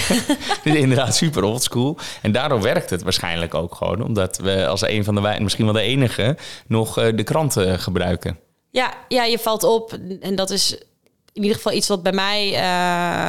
Inderdaad, 0.82 1.16
super 1.16 1.42
oldschool. 1.42 1.98
En 2.22 2.32
daardoor 2.32 2.62
werkt 2.62 2.90
het 2.90 3.02
waarschijnlijk 3.02 3.54
ook 3.54 3.74
gewoon, 3.74 4.04
omdat 4.04 4.38
we 4.38 4.66
als 4.66 4.82
een 4.82 5.04
van 5.04 5.14
de 5.14 5.36
misschien 5.40 5.64
wel 5.64 5.74
de 5.74 5.80
enige, 5.80 6.36
nog 6.66 6.94
de 6.94 7.22
kranten 7.22 7.78
gebruiken. 7.78 8.38
Ja, 8.70 8.94
ja, 9.08 9.24
je 9.24 9.38
valt 9.38 9.64
op. 9.64 9.98
En 10.20 10.34
dat 10.34 10.50
is 10.50 10.74
in 11.32 11.42
ieder 11.42 11.56
geval 11.56 11.72
iets 11.72 11.88
wat 11.88 12.02
bij 12.02 12.12
mij 12.12 12.48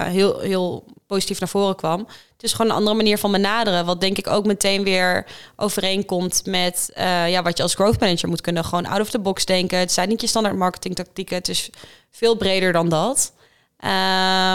heel, 0.10 0.40
heel 0.40 0.86
positief 1.08 1.40
naar 1.40 1.50
voren 1.50 1.76
kwam. 1.76 2.08
Het 2.42 2.50
is 2.50 2.56
gewoon 2.56 2.72
een 2.72 2.78
andere 2.78 2.96
manier 2.96 3.18
van 3.18 3.32
benaderen. 3.32 3.86
Wat 3.86 4.02
denk 4.02 4.18
ik 4.18 4.28
ook 4.28 4.46
meteen 4.46 4.84
weer 4.84 5.26
overeenkomt 5.56 6.46
met 6.46 6.92
uh, 6.98 7.30
ja, 7.30 7.42
wat 7.42 7.58
je 7.58 7.64
als 7.64 7.74
growth 7.74 8.00
manager 8.00 8.30
moet 8.30 8.42
kunnen. 8.42 8.66
Gewoon 8.66 8.86
out 8.86 9.00
of 9.00 9.10
the 9.10 9.20
box 9.20 9.46
denken. 9.46 9.80
Het 9.80 9.92
zijn 9.92 10.10
niet 10.10 10.22
je 10.22 10.28
standaard 10.28 10.56
marketing 10.56 10.96
tactieken. 10.96 11.36
Het 11.36 11.50
is 11.50 11.70
veel 12.12 12.36
breder 12.36 12.72
dan 12.72 12.90
dat. 12.90 13.34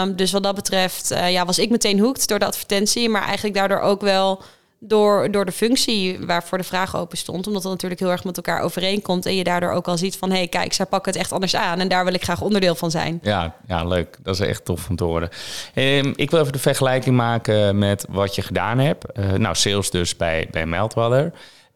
Um, 0.01 0.15
dus 0.15 0.31
wat 0.31 0.43
dat 0.43 0.55
betreft 0.55 1.11
uh, 1.11 1.31
ja, 1.31 1.45
was 1.45 1.59
ik 1.59 1.69
meteen 1.69 1.99
hoekt 1.99 2.27
door 2.27 2.39
de 2.39 2.45
advertentie. 2.45 3.09
Maar 3.09 3.23
eigenlijk 3.23 3.55
daardoor 3.55 3.79
ook 3.79 4.01
wel 4.01 4.41
door, 4.79 5.31
door 5.31 5.45
de 5.45 5.51
functie 5.51 6.25
waarvoor 6.25 6.57
de 6.57 6.63
vraag 6.63 6.95
open 6.95 7.17
stond. 7.17 7.47
Omdat 7.47 7.63
het 7.63 7.71
natuurlijk 7.71 8.01
heel 8.01 8.11
erg 8.11 8.23
met 8.23 8.37
elkaar 8.37 8.61
overeenkomt. 8.61 9.25
En 9.25 9.35
je 9.35 9.43
daardoor 9.43 9.71
ook 9.71 9.87
al 9.87 9.97
ziet 9.97 10.17
van... 10.17 10.29
hé, 10.29 10.37
hey, 10.37 10.47
kijk, 10.47 10.73
zij 10.73 10.85
pakken 10.85 11.11
het 11.11 11.21
echt 11.21 11.31
anders 11.31 11.55
aan. 11.55 11.79
En 11.79 11.87
daar 11.87 12.05
wil 12.05 12.13
ik 12.13 12.23
graag 12.23 12.41
onderdeel 12.41 12.75
van 12.75 12.91
zijn. 12.91 13.19
Ja, 13.21 13.55
ja 13.67 13.85
leuk. 13.85 14.17
Dat 14.23 14.39
is 14.39 14.47
echt 14.47 14.65
tof 14.65 14.89
om 14.89 14.95
te 14.95 15.03
horen. 15.03 15.29
Um, 15.75 16.13
ik 16.15 16.31
wil 16.31 16.39
even 16.39 16.53
de 16.53 16.59
vergelijking 16.59 17.15
maken 17.15 17.77
met 17.77 18.05
wat 18.09 18.35
je 18.35 18.41
gedaan 18.41 18.79
hebt. 18.79 19.05
Uh, 19.19 19.31
nou, 19.31 19.55
sales 19.55 19.89
dus 19.89 20.15
bij, 20.15 20.47
bij. 20.51 20.65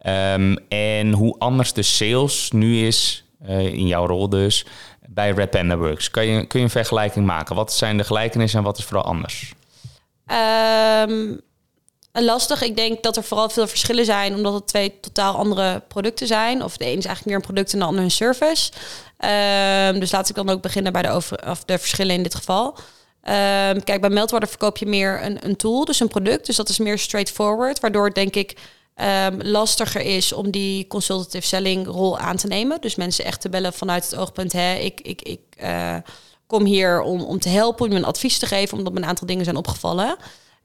Um, 0.06 0.58
en 0.70 1.12
hoe 1.12 1.36
anders 1.40 1.74
de 1.74 1.82
sales 1.82 2.52
nu 2.52 2.86
is, 2.86 3.26
uh, 3.48 3.60
in 3.60 3.88
jouw 3.88 4.06
rol 4.06 4.30
dus, 4.30 4.66
bij 5.08 5.32
Red 5.32 5.50
Panda 5.50 5.78
Works. 5.78 6.12
Kan 6.12 6.26
je, 6.26 6.46
kun 6.46 6.60
je 6.60 6.66
een 6.66 6.72
vergelijking 6.72 7.26
maken? 7.26 7.56
Wat 7.56 7.74
zijn 7.74 7.98
de 7.98 8.04
gelijkenissen 8.04 8.60
en 8.60 8.66
wat 8.66 8.78
is 8.78 8.84
vooral 8.84 9.06
anders? 9.06 9.54
Um, 11.08 11.42
lastig. 12.14 12.62
Ik 12.62 12.76
denk 12.76 13.04
dat 13.04 13.18
er 13.18 13.24
vooral 13.24 13.50
veel 13.50 13.68
verschillen 13.68 14.06
zijn, 14.06 14.36
omdat 14.36 14.54
het 14.54 14.68
twee 14.68 15.00
totaal 15.00 15.36
andere 15.36 15.84
producten 15.88 16.28
zijn. 16.28 16.64
Of 16.64 16.78
de 16.78 16.86
een 16.86 16.98
is 16.98 17.06
eigenlijk 17.06 17.26
meer 17.26 17.36
een 17.36 17.42
product 17.42 17.74
en 17.74 17.80
de 17.80 17.86
ander 17.86 18.04
een 18.04 18.12
service. 18.12 18.72
Um, 19.90 20.00
dus 20.00 20.12
laat 20.12 20.30
ik 20.30 20.36
dan 20.36 20.50
ook 20.50 20.62
beginnen 20.62 20.94
bij 20.94 21.02
de, 21.02 21.10
over, 21.10 21.50
of 21.50 21.64
de 21.64 21.80
verschillen 21.80 22.16
in 22.16 22.24
dit 22.24 22.36
geval. 22.36 22.68
Um, 22.68 23.84
kijk, 23.84 24.02
bij 24.02 24.10
Meltwater 24.10 24.48
verkoop 24.48 24.78
je 24.78 24.86
meer 24.86 25.24
een, 25.24 25.46
een 25.46 25.56
tool, 25.56 25.86
dus 25.86 26.00
een 26.00 26.08
product. 26.08 26.46
Dus 26.46 26.56
dat 26.56 26.70
is 26.70 26.78
meer 26.78 27.00
straightforward, 27.00 27.80
waardoor 27.80 28.06
het 28.06 28.16
denk 28.16 28.36
ik 28.36 28.56
um, 28.96 29.42
lastiger 29.42 30.02
is 30.02 30.34
om 30.34 30.52
die 30.52 30.88
consultative 30.88 31.48
selling 31.48 31.88
rol 31.88 32.20
aan 32.20 32.38
te 32.38 32.48
nemen. 32.48 32.82
Dus 32.82 32.96
mensen 32.96 33.26
echt 33.26 33.42
te 33.42 33.50
bellen 33.50 33.74
vanuit 33.74 34.04
het 34.04 34.16
oogpunt, 34.16 34.52
hè, 34.54 34.74
ik, 34.74 35.02
ik, 35.02 35.22
ik 35.22 35.40
uh, 35.64 35.96
kom 36.48 36.66
hier 36.66 37.02
om, 37.02 37.22
om 37.22 37.40
te 37.40 37.50
helpen, 37.50 37.90
om 37.90 37.96
een 37.96 38.06
advies 38.06 38.38
te 38.38 38.46
geven, 38.46 38.78
omdat 38.78 38.94
me 38.94 39.00
een 39.00 39.06
aantal 39.06 39.28
dingen 39.28 39.44
zijn 39.44 39.58
opgevallen. 39.58 40.18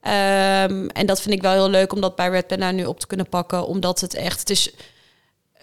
Um, 0.02 0.88
en 0.88 1.06
dat 1.06 1.20
vind 1.20 1.34
ik 1.34 1.42
wel 1.42 1.52
heel 1.52 1.70
leuk 1.70 1.92
om 1.92 2.00
dat 2.00 2.16
bij 2.16 2.28
Red 2.28 2.46
Panda 2.46 2.70
nu 2.70 2.84
op 2.84 3.00
te 3.00 3.06
kunnen 3.06 3.28
pakken. 3.28 3.66
Omdat 3.66 4.00
het 4.00 4.14
echt, 4.14 4.40
het 4.40 4.50
is 4.50 4.72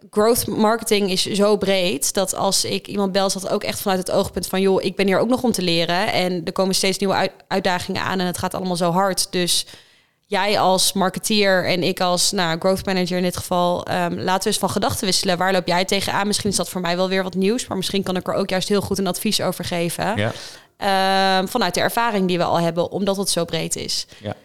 growth 0.10 0.48
marketing 0.48 1.12
is 1.12 1.26
zo 1.26 1.58
breed 1.58 2.14
dat 2.14 2.36
als 2.36 2.66
ik 2.66 2.88
iemand 2.88 3.12
bel, 3.12 3.32
dat 3.32 3.50
ook 3.50 3.64
echt 3.64 3.82
vanuit 3.82 4.00
het 4.00 4.12
oogpunt 4.12 4.48
van 4.48 4.62
joh, 4.62 4.84
ik 4.84 4.96
ben 4.96 5.08
hier 5.08 5.20
ook 5.20 5.30
nog 5.30 5.44
om 5.44 5.52
te 5.52 5.62
leren. 5.62 6.14
En 6.14 6.42
er 6.46 6.52
komen 6.52 6.76
steeds 6.76 6.98
nieuwe 6.98 7.16
uit, 7.16 7.32
uitdagingen 7.48 8.02
aan 8.02 8.20
en 8.20 8.26
het 8.26 8.38
gaat 8.38 8.54
allemaal 8.54 8.76
zo 8.76 8.92
hard. 8.92 9.32
Dus 9.32 9.66
jij 10.26 10.60
als 10.60 10.94
marketeer 10.94 11.66
en 11.66 11.84
ik 11.84 12.00
als 12.00 12.32
nou, 12.32 12.60
growth 12.60 12.86
manager 12.86 13.18
in 13.18 13.24
dit 13.24 13.38
geval, 13.38 13.88
um, 13.92 14.20
laten 14.20 14.44
we 14.44 14.50
eens 14.50 14.58
van 14.58 14.70
gedachten 14.70 15.06
wisselen. 15.06 15.38
Waar 15.38 15.52
loop 15.52 15.68
jij 15.68 15.86
tegenaan? 15.86 16.28
Misschien 16.28 16.50
is 16.50 16.56
dat 16.56 16.70
voor 16.70 16.82
mij 16.82 16.96
wel 16.96 17.10
weer 17.10 17.24
wat 17.24 17.36
nieuws, 17.36 17.68
maar 17.68 17.78
misschien 17.78 18.04
kan 18.04 18.16
ik 18.16 18.28
er 18.28 18.34
ook 18.34 18.50
juist 18.50 18.70
heel 18.70 18.82
goed 18.82 18.98
een 18.98 19.08
advies 19.08 19.42
over 19.42 19.66
geven. 19.66 20.18
Ja. 20.18 20.32
Um, 20.78 21.48
vanuit 21.48 21.74
de 21.74 21.82
ervaring 21.82 22.28
die 22.28 22.38
we 22.38 22.44
al 22.44 22.60
hebben, 22.60 22.92
omdat 22.92 23.18
het 23.18 23.30
zo 23.30 23.46
breed 23.46 23.76
is. 23.76 24.08
Ja. 24.18 24.36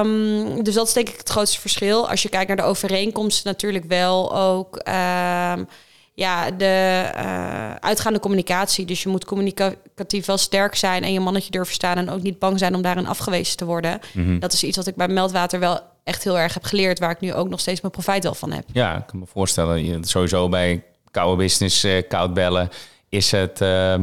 Um, 0.00 0.62
dus 0.62 0.74
dat 0.74 0.86
is 0.86 0.92
denk 0.92 1.08
ik 1.08 1.18
het 1.18 1.28
grootste 1.28 1.60
verschil. 1.60 2.08
Als 2.08 2.22
je 2.22 2.28
kijkt 2.28 2.48
naar 2.48 2.56
de 2.56 2.62
overeenkomsten, 2.62 3.50
natuurlijk 3.50 3.84
wel 3.84 4.36
ook 4.36 4.76
um, 4.76 5.68
ja, 6.14 6.50
de 6.50 7.04
uh, 7.16 7.74
uitgaande 7.74 8.20
communicatie. 8.20 8.84
Dus 8.84 9.02
je 9.02 9.08
moet 9.08 9.24
communicatief 9.24 10.26
wel 10.26 10.38
sterk 10.38 10.74
zijn 10.74 11.02
en 11.02 11.12
je 11.12 11.20
mannetje 11.20 11.50
durven 11.50 11.74
staan 11.74 11.96
en 11.96 12.10
ook 12.10 12.22
niet 12.22 12.38
bang 12.38 12.58
zijn 12.58 12.74
om 12.74 12.82
daarin 12.82 13.06
afgewezen 13.06 13.56
te 13.56 13.64
worden. 13.64 14.00
Mhm. 14.12 14.38
Dat 14.38 14.52
is 14.52 14.62
iets 14.62 14.76
wat 14.76 14.86
ik 14.86 14.96
bij 14.96 15.08
Meldwater 15.08 15.60
wel 15.60 15.80
echt 16.04 16.24
heel 16.24 16.38
erg 16.38 16.54
heb 16.54 16.64
geleerd, 16.64 16.98
waar 16.98 17.10
ik 17.10 17.20
nu 17.20 17.34
ook 17.34 17.48
nog 17.48 17.60
steeds 17.60 17.80
mijn 17.80 17.92
profijt 17.92 18.22
wel 18.22 18.34
van 18.34 18.52
heb. 18.52 18.64
Ja, 18.72 18.96
ik 18.96 19.06
kan 19.06 19.18
me 19.18 19.26
voorstellen, 19.26 19.84
je, 19.84 19.98
sowieso 20.00 20.48
bij 20.48 20.84
koude 21.10 21.42
business, 21.42 21.84
uh, 21.84 22.02
koud 22.08 22.34
bellen, 22.34 22.70
is 23.12 23.30
het 23.30 23.60
uh, 23.60 23.94
99% 23.98 24.02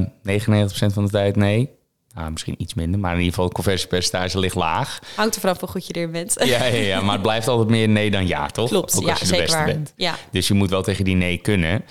van 0.94 1.06
de 1.06 1.12
tijd 1.12 1.36
nee. 1.36 1.70
Nou, 2.14 2.32
misschien 2.32 2.56
iets 2.58 2.74
minder, 2.74 3.00
maar 3.00 3.12
in 3.12 3.18
ieder 3.18 3.30
geval 3.30 3.46
het 3.46 3.54
conversiepercentage 3.54 4.40
ligt 4.40 4.56
laag. 4.56 5.00
Hangt 5.16 5.36
er 5.36 5.42
vanaf 5.42 5.60
hoe 5.60 5.70
goed 5.70 5.88
je 5.88 5.94
erin 5.94 6.12
bent. 6.12 6.36
Ja, 6.44 6.66
ja, 6.66 6.76
ja, 6.76 7.02
maar 7.02 7.14
het 7.14 7.22
blijft 7.22 7.48
altijd 7.48 7.70
meer 7.70 7.90
nee 7.90 8.12
dan 8.12 8.28
ja, 8.28 8.48
toch? 8.48 8.70
Klopt, 8.70 8.98
ook 8.98 9.04
ja, 9.04 9.10
als 9.10 9.20
je 9.20 9.26
de 9.26 9.30
zeker 9.30 9.46
beste 9.46 9.58
waar. 9.58 9.66
bent. 9.66 9.94
Ja. 9.96 10.16
Dus 10.32 10.48
je 10.48 10.54
moet 10.54 10.70
wel 10.70 10.82
tegen 10.82 11.06
die 11.06 11.16
nee 11.16 11.38
kunnen. 11.38 11.86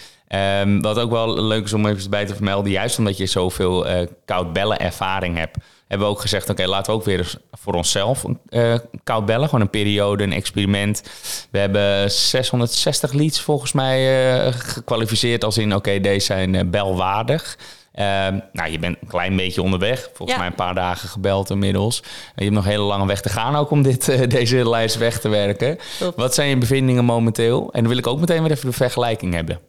Um, 0.60 0.82
wat 0.82 0.98
ook 0.98 1.10
wel 1.10 1.42
leuk 1.42 1.64
is 1.64 1.72
om 1.72 1.87
even 1.87 2.10
bij 2.10 2.26
te 2.26 2.34
vermelden, 2.34 2.70
juist 2.72 2.98
omdat 2.98 3.16
je 3.16 3.26
zoveel 3.26 3.90
uh, 3.90 4.06
koud 4.25 4.52
bellen 4.52 4.78
ervaring 4.78 5.37
hebt, 5.37 5.56
hebben 5.88 6.07
we 6.07 6.12
ook 6.12 6.21
gezegd, 6.21 6.42
oké, 6.42 6.52
okay, 6.52 6.66
laten 6.66 6.92
we 6.92 6.99
ook 6.99 7.04
weer 7.04 7.35
voor 7.52 7.75
onszelf 7.75 8.25
uh, 8.50 8.75
koud 9.04 9.26
bellen. 9.26 9.45
Gewoon 9.49 9.61
een 9.61 9.71
periode, 9.71 10.23
een 10.25 10.33
experiment. 10.33 11.02
We 11.50 11.59
hebben 11.59 12.11
660 12.11 13.12
leads 13.12 13.40
volgens 13.40 13.73
mij 13.73 14.37
uh, 14.47 14.52
gekwalificeerd 14.52 15.45
als 15.45 15.59
in, 15.59 15.66
oké, 15.66 15.76
okay, 15.76 16.00
deze 16.00 16.26
zijn 16.26 16.54
uh, 16.54 16.61
belwaardig. 16.66 17.59
Uh, 17.95 18.04
nou, 18.52 18.71
je 18.71 18.78
bent 18.78 18.97
een 19.00 19.09
klein 19.09 19.37
beetje 19.37 19.62
onderweg. 19.62 20.00
Volgens 20.14 20.30
Ja. 20.30 20.38
mij 20.38 20.47
een 20.47 20.54
paar 20.54 20.75
dagen 20.75 21.09
gebeld 21.09 21.50
inmiddels. 21.50 22.00
En 22.00 22.09
je 22.35 22.42
hebt 22.42 22.54
nog 22.54 22.64
een 22.64 22.71
hele 22.71 22.83
lange 22.83 23.07
weg 23.07 23.21
te 23.21 23.28
gaan 23.28 23.57
ook 23.57 23.71
om 23.71 23.83
dit, 23.83 24.09
uh, 24.09 24.28
deze 24.28 24.68
lijst 24.68 24.97
weg 24.97 25.21
te 25.21 25.28
werken. 25.28 25.78
Wat 26.16 26.35
zijn 26.35 26.49
je 26.49 26.57
bevindingen 26.57 27.04
momenteel? 27.04 27.68
En 27.73 27.80
dan 27.80 27.88
wil 27.88 27.99
ik 27.99 28.07
ook 28.07 28.21
meteen 28.21 28.42
weer 28.42 28.50
even 28.50 28.66
de 28.66 28.76
vergelijking 28.76 29.35
hebben. 29.35 29.61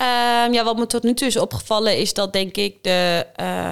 Um, 0.00 0.52
ja, 0.52 0.64
wat 0.64 0.76
me 0.76 0.86
tot 0.86 1.02
nu 1.02 1.14
toe 1.14 1.26
is 1.26 1.36
opgevallen 1.36 1.98
is 1.98 2.14
dat 2.14 2.32
denk 2.32 2.56
ik 2.56 2.82
de 2.82 3.26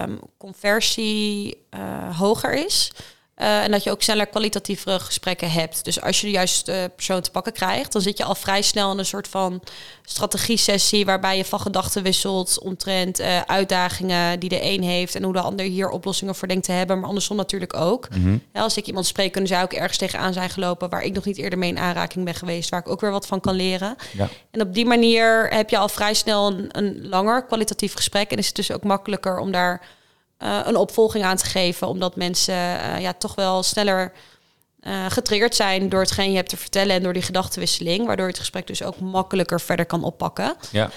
um, 0.04 0.20
conversie 0.38 1.56
uh, 1.70 2.18
hoger 2.18 2.52
is. 2.64 2.92
Eh, 3.36 3.62
en 3.62 3.70
dat 3.70 3.82
je 3.82 3.90
ook 3.90 4.02
sneller 4.02 4.26
kwalitatievere 4.26 5.00
gesprekken 5.00 5.50
hebt. 5.50 5.84
Dus 5.84 6.00
als 6.00 6.20
je 6.20 6.26
de 6.26 6.32
juiste 6.32 6.90
persoon 6.94 7.20
te 7.20 7.30
pakken 7.30 7.52
krijgt, 7.52 7.92
dan 7.92 8.02
zit 8.02 8.18
je 8.18 8.24
al 8.24 8.34
vrij 8.34 8.62
snel 8.62 8.92
in 8.92 8.98
een 8.98 9.06
soort 9.06 9.28
van 9.28 9.62
strategie-sessie 10.02 11.04
waarbij 11.04 11.36
je 11.36 11.44
van 11.44 11.60
gedachten 11.60 12.02
wisselt 12.02 12.58
omtrent 12.58 13.20
uh, 13.20 13.40
uitdagingen 13.40 14.40
die 14.40 14.48
de 14.48 14.62
een 14.62 14.82
heeft 14.82 15.14
en 15.14 15.22
hoe 15.22 15.32
de 15.32 15.40
ander 15.40 15.66
hier 15.66 15.88
oplossingen 15.88 16.34
voor 16.34 16.48
denkt 16.48 16.64
te 16.64 16.72
hebben, 16.72 16.98
maar 16.98 17.08
andersom 17.08 17.36
natuurlijk 17.36 17.76
ook. 17.76 18.08
Mhm. 18.10 18.38
Ja, 18.52 18.60
als 18.60 18.76
ik 18.76 18.86
iemand 18.86 19.06
spreek, 19.06 19.32
kunnen 19.32 19.50
zij 19.50 19.62
ook 19.62 19.72
ergens 19.72 19.98
tegenaan 19.98 20.32
zijn 20.32 20.50
gelopen 20.50 20.88
waar 20.88 21.02
ik 21.02 21.14
nog 21.14 21.24
niet 21.24 21.38
eerder 21.38 21.58
mee 21.58 21.70
in 21.70 21.78
aanraking 21.78 22.24
ben 22.24 22.34
geweest, 22.34 22.70
waar 22.70 22.80
ik 22.80 22.88
ook 22.88 23.00
weer 23.00 23.10
wat 23.10 23.26
van 23.26 23.40
kan 23.40 23.54
leren. 23.54 23.96
Ja. 24.16 24.28
En 24.50 24.60
op 24.60 24.74
die 24.74 24.86
manier 24.86 25.48
heb 25.48 25.70
je 25.70 25.78
al 25.78 25.88
vrij 25.88 26.14
snel 26.14 26.46
een, 26.46 26.68
een 26.70 27.08
langer 27.08 27.44
kwalitatief 27.44 27.94
gesprek 27.94 28.30
en 28.30 28.38
is 28.38 28.46
het 28.46 28.56
dus 28.56 28.72
ook 28.72 28.84
makkelijker 28.84 29.38
om 29.38 29.52
daar 29.52 29.80
uh, 30.38 30.60
een 30.64 30.76
opvolging 30.76 31.24
aan 31.24 31.36
te 31.36 31.44
geven, 31.44 31.88
omdat 31.88 32.16
mensen 32.16 32.54
uh, 32.54 33.00
ja, 33.00 33.12
toch 33.12 33.34
wel 33.34 33.62
sneller 33.62 34.12
uh, 34.80 35.06
getriggerd 35.08 35.54
zijn 35.54 35.88
door 35.88 36.00
hetgeen 36.00 36.30
je 36.30 36.36
hebt 36.36 36.48
te 36.48 36.56
vertellen 36.56 36.94
en 36.94 37.02
door 37.02 37.12
die 37.12 37.22
gedachtenwisseling, 37.22 38.06
waardoor 38.06 38.24
je 38.24 38.30
het 38.30 38.40
gesprek 38.40 38.66
dus 38.66 38.82
ook 38.82 39.00
makkelijker 39.00 39.60
verder 39.60 39.86
kan 39.86 40.04
oppakken. 40.04 40.56
Ja. 40.70 40.90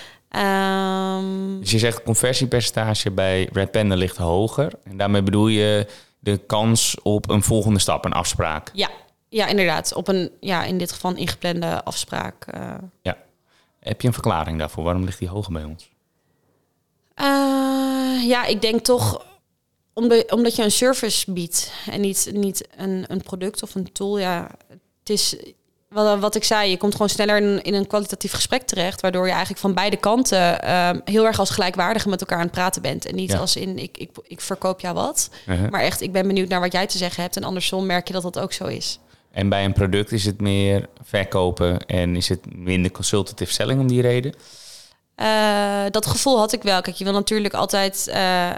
Um, 1.18 1.60
Dus 1.60 1.72
je 1.72 1.80
zegt 1.80 2.04
conversiepercentage 2.04 3.12
bij 3.12 3.50
Red 3.54 3.72
Panda 3.72 3.96
ligt 3.96 4.18
hoger. 4.18 4.74
En 4.84 4.98
daarmee 4.98 5.24
bedoel 5.24 5.48
je 5.48 5.88
de 6.20 6.38
kans 6.38 6.98
op 7.04 7.30
een 7.30 7.44
volgende 7.44 7.80
stap, 7.80 8.06
een 8.06 8.14
afspraak. 8.14 8.70
ja, 8.74 8.90
ja, 9.30 9.48
inderdaad. 9.48 9.94
Op 9.94 10.08
een, 10.08 10.32
ja, 10.40 10.64
in 10.64 10.78
dit 10.78 10.92
geval 10.92 11.12
een 11.12 11.18
ingeplande 11.18 11.84
afspraak. 11.84 12.46
Ja. 13.02 13.18
Heb 13.80 14.02
je 14.02 14.08
een 14.08 14.14
verklaring 14.14 14.60
daarvoor? 14.60 14.84
Waarom 14.84 15.04
ligt 15.04 15.20
die 15.20 15.28
hoger 15.28 15.52
bij 15.54 15.64
ons? 15.64 15.90
Ja, 18.28 18.46
ik 18.46 18.62
denk 18.62 18.82
toch 18.82 19.26
omdat, 20.00 20.32
omdat 20.32 20.56
je 20.56 20.64
een 20.64 20.72
service 20.72 21.32
biedt 21.32 21.72
en 21.92 22.02
niet, 22.02 22.30
niet 22.34 22.68
een, 22.78 23.06
een 23.08 23.22
product 23.22 23.64
of 23.64 23.76
een 23.76 23.92
tool. 23.92 24.20
Ja, 24.20 24.50
het 25.00 25.10
is 25.10 25.36
wat, 25.90 26.20
wat 26.20 26.36
ik 26.36 26.44
zei, 26.44 26.70
je 26.70 26.78
komt 26.78 26.92
gewoon 26.92 27.10
sneller 27.10 27.38
in, 27.38 27.62
in 27.62 27.74
een 27.74 27.88
kwalitatief 27.88 28.32
gesprek 28.34 28.62
terecht, 28.62 29.02
waardoor 29.02 29.26
je 29.26 29.32
eigenlijk 29.32 29.62
van 29.62 29.74
beide 29.74 29.98
kanten 29.98 30.60
uh, 30.64 30.90
heel 31.06 31.26
erg 31.26 31.40
als 31.40 31.50
gelijkwaardige 31.50 32.10
met 32.10 32.22
elkaar 32.22 32.38
aan 32.38 32.44
het 32.44 32.52
praten 32.52 32.82
bent. 32.82 33.06
En 33.06 33.16
niet 33.16 33.32
Ja. 33.32 33.38
als 33.38 33.56
in 33.56 33.78
ik, 33.78 33.98
ik, 33.98 34.10
ik 34.24 34.42
verkoop 34.42 34.80
jou 34.80 34.96
wat, 34.96 35.30
Uh-huh. 35.48 35.70
maar 35.70 35.82
echt 35.82 36.02
ik 36.02 36.12
ben 36.12 36.28
benieuwd 36.28 36.50
naar 36.50 36.60
wat 36.60 36.72
jij 36.72 36.88
te 36.88 36.98
zeggen 36.98 37.24
hebt. 37.24 37.36
En 37.36 37.44
andersom 37.44 37.86
merk 37.86 38.08
je 38.08 38.14
dat 38.14 38.24
dat 38.24 38.40
ook 38.40 38.54
zo 38.54 38.66
is. 38.66 39.00
En 39.32 39.50
bij 39.50 39.66
een 39.66 39.74
product 39.74 40.12
is 40.12 40.26
het 40.26 40.42
meer 40.42 40.88
verkopen 41.04 41.86
en 41.86 42.16
is 42.16 42.30
het 42.30 42.56
minder 42.56 42.92
consultative 42.92 43.54
selling 43.54 43.80
om 43.80 43.88
die 43.88 44.02
reden? 44.02 44.34
Uh, 45.18 45.84
dat 45.90 46.06
gevoel 46.06 46.38
had 46.38 46.54
ik 46.54 46.64
wel. 46.64 46.82
Kijk, 46.82 46.96
je 46.96 47.04
wil 47.04 47.14
natuurlijk 47.14 47.54
altijd 47.54 48.06
uh, 48.10 48.50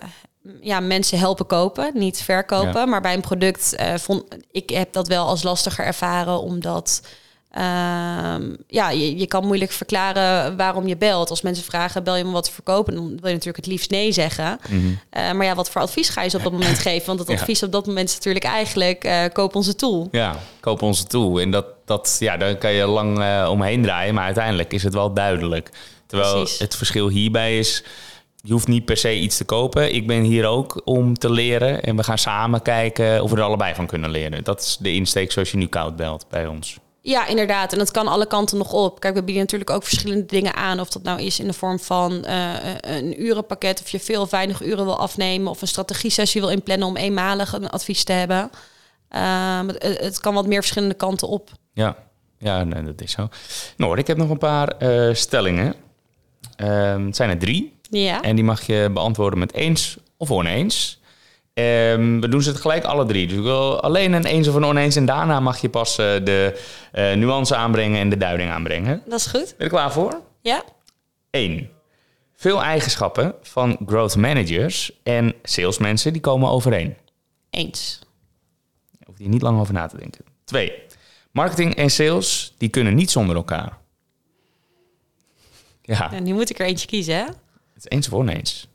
ja, 0.62 0.80
mensen 0.80 1.20
helpen 1.20 1.46
kopen, 1.46 1.92
niet 1.94 2.22
verkopen. 2.22 2.80
Ja. 2.80 2.86
Maar 2.86 3.02
bij 3.02 3.14
een 3.14 3.22
product 3.22 3.76
uh, 3.80 3.94
vond 3.96 4.24
ik 4.52 4.70
heb 4.70 4.94
dat 4.94 5.08
wel 5.08 5.26
als 5.26 5.44
lastiger 5.44 5.86
ervaren, 5.86 6.42
omdat 6.42 7.02
ehm, 7.52 8.56
ja, 8.68 8.90
je, 8.90 9.18
je 9.18 9.28
kan 9.28 9.46
moeilijk 9.46 9.72
verklaren 9.72 10.58
waarom 10.58 10.88
je 10.88 10.98
belt. 10.98 11.30
Als 11.30 11.42
mensen 11.42 11.64
vragen, 11.64 12.04
bel 12.04 12.16
je 12.16 12.24
me 12.24 12.32
wat 12.32 12.44
te 12.44 12.52
verkopen, 12.52 12.94
dan 12.96 13.04
wil 13.08 13.16
je 13.28 13.36
natuurlijk 13.36 13.58
het 13.58 13.66
liefst 13.66 13.90
nee 13.92 14.12
zeggen. 14.12 14.60
Mhm. 14.70 14.86
Uh, 14.88 14.96
maar 15.12 15.46
ja, 15.46 15.56
wat 15.56 15.70
voor 15.70 15.82
advies 15.82 16.10
ga 16.10 16.22
je 16.24 16.30
ze 16.30 16.38
op 16.38 16.44
dat 16.44 16.52
moment 16.52 16.80
geven? 16.90 17.08
Want 17.08 17.20
het 17.20 17.28
Ja. 17.28 17.34
advies 17.34 17.64
op 17.64 17.72
dat 17.72 17.86
moment 17.86 18.10
is 18.10 18.16
natuurlijk 18.16 18.46
eigenlijk 18.46 19.06
uh, 19.06 19.24
koop 19.34 19.56
onze 19.56 19.76
tool. 19.76 20.08
Ja, 20.12 20.36
koop 20.60 20.82
onze 20.82 21.06
tool. 21.06 21.40
En 21.40 21.52
dat, 21.52 21.66
dat, 21.86 22.16
ja, 22.20 22.38
daar 22.38 22.56
kan 22.56 22.72
je 22.72 22.86
lang 22.86 23.20
eh, 23.20 23.48
omheen 23.52 23.82
draaien, 23.82 24.14
maar 24.14 24.26
uiteindelijk 24.26 24.74
is 24.74 24.84
het 24.84 24.94
wel 24.94 25.14
duidelijk. 25.14 25.70
Terwijl 26.06 26.34
Precies. 26.34 26.60
het 26.60 26.76
verschil 26.76 27.08
hierbij 27.10 27.58
is, 27.58 27.84
je 28.42 28.52
hoeft 28.52 28.68
niet 28.68 28.86
per 28.86 28.98
se 28.98 29.20
iets 29.20 29.38
te 29.38 29.46
kopen. 29.46 29.96
Ik 29.96 30.08
ben 30.08 30.22
hier 30.22 30.46
ook 30.46 30.82
om 30.86 31.18
te 31.18 31.32
leren 31.32 31.84
en 31.84 31.96
we 31.96 32.04
gaan 32.04 32.18
samen 32.18 32.62
kijken 32.62 33.24
of 33.24 33.32
we 33.32 33.38
er 33.38 33.44
allebei 33.44 33.76
van 33.76 33.88
kunnen 33.88 34.10
leren. 34.10 34.44
Dat 34.44 34.60
is 34.60 34.78
de 34.80 34.94
insteek 34.94 35.32
zoals 35.32 35.52
je 35.52 35.58
nu 35.58 35.68
koud 35.68 35.96
belt 35.96 36.26
bij 36.30 36.48
ons. 36.48 36.80
Ja, 37.04 37.28
inderdaad. 37.28 37.74
En 37.74 37.78
dat 37.78 37.92
kan 37.92 38.08
alle 38.08 38.28
kanten 38.28 38.58
nog 38.58 38.74
op. 38.74 39.00
Kijk, 39.00 39.14
we 39.14 39.24
bieden 39.24 39.44
natuurlijk 39.44 39.70
ook 39.70 39.84
verschillende 39.84 40.26
dingen 40.26 40.56
aan. 40.56 40.80
Of 40.80 40.90
dat 40.90 41.04
nou 41.04 41.22
is 41.22 41.40
in 41.40 41.48
de 41.48 41.54
vorm 41.54 41.80
van 41.80 42.26
eh, 42.26 42.54
een 42.82 43.22
urenpakket, 43.22 43.82
of 43.82 43.90
je 43.90 44.00
veel 44.00 44.22
of 44.22 44.30
weinig 44.30 44.64
uren 44.64 44.86
wil 44.86 45.00
afnemen, 45.00 45.52
of 45.52 45.62
een 45.62 45.68
strategie-sessie 45.68 46.42
wil 46.42 46.50
inplannen 46.50 46.88
om 46.88 46.98
eenmalig 46.98 47.54
een 47.54 47.70
advies 47.70 48.04
te 48.04 48.12
hebben. 48.12 48.50
Ehm, 49.10 49.68
het, 49.68 50.00
het 50.02 50.20
kan 50.20 50.34
wat 50.34 50.48
meer 50.48 50.60
verschillende 50.60 50.96
kanten 50.96 51.28
op. 51.28 51.50
Ja, 51.74 51.98
ja 52.38 52.64
nee, 52.64 52.84
dat 52.84 53.02
is 53.02 53.12
zo. 53.12 53.30
Noor, 53.78 53.98
ik 53.98 54.08
heb 54.08 54.18
nog 54.18 54.30
een 54.30 54.38
paar 54.38 54.68
eh, 54.68 55.14
stellingen. 55.14 55.76
Ehm, 56.56 57.06
het 57.06 57.16
zijn 57.16 57.30
er 57.30 57.38
drie. 57.38 57.80
Ja. 57.92 58.22
En 58.22 58.36
die 58.36 58.44
mag 58.44 58.62
je 58.62 58.90
beantwoorden 58.94 59.40
met 59.40 59.54
eens 59.54 59.98
of 60.18 60.32
oneens. 60.32 61.00
Ehm, 61.54 62.20
we 62.20 62.28
doen 62.28 62.42
ze 62.42 62.50
het 62.50 62.60
gelijk 62.62 62.84
alle 62.84 63.06
drie. 63.06 63.28
Dus 63.28 63.38
ik 63.38 63.44
wil 63.44 63.82
alleen 63.82 64.14
een 64.14 64.26
eens 64.26 64.48
of 64.48 64.56
een 64.56 64.66
oneens. 64.66 64.96
En 64.96 65.06
daarna 65.06 65.40
mag 65.40 65.62
je 65.62 65.70
pas 65.70 65.98
eh, 65.98 66.06
de 66.24 66.60
eh, 66.92 67.14
nuance 67.14 67.56
aanbrengen 67.56 68.00
en 68.00 68.10
de 68.10 68.18
duiding 68.18 68.52
aanbrengen. 68.52 69.02
Dat 69.06 69.20
is 69.20 69.26
goed. 69.26 69.46
Ben 69.46 69.54
je 69.58 69.64
er 69.64 69.70
klaar 69.70 69.92
voor? 69.92 70.22
Ja. 70.42 70.64
1. 71.30 71.70
Veel 72.36 72.62
eigenschappen 72.62 73.36
van 73.42 73.78
growth 73.86 74.16
managers 74.16 74.92
en 75.04 75.34
salesmensen 75.44 76.14
die 76.14 76.22
komen 76.22 76.50
overeen. 76.50 76.96
Eens. 77.50 78.00
Daar 78.92 79.08
hoef 79.08 79.18
je 79.18 79.28
niet 79.28 79.42
lang 79.42 79.60
over 79.60 79.74
na 79.74 79.88
te 79.88 79.98
denken. 79.98 80.26
2. 80.44 80.74
Marketing 81.32 81.76
en 81.76 81.90
sales 81.90 82.54
die 82.58 82.70
kunnen 82.70 82.96
niet 82.96 83.12
zonder 83.12 83.36
elkaar. 83.36 83.78
Ja, 85.82 86.12
En 86.14 86.24
nu 86.24 86.34
moet 86.34 86.50
ik 86.50 86.60
er 86.60 86.66
eentje 86.66 86.88
kiezen, 86.88 87.16
hè? 87.16 87.26
Het 87.84 87.92
eens 87.92 88.08
of 88.08 88.14
oneens. 88.14 88.68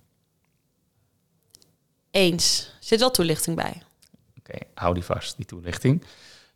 Eens. 2.10 2.70
Zit 2.80 3.00
wel 3.00 3.10
toelichting 3.10 3.56
bij. 3.56 3.82
Oké, 4.38 4.58
hou 4.74 4.94
die 4.94 5.02
vast, 5.02 5.36
die 5.36 5.46
toelichting. 5.46 6.02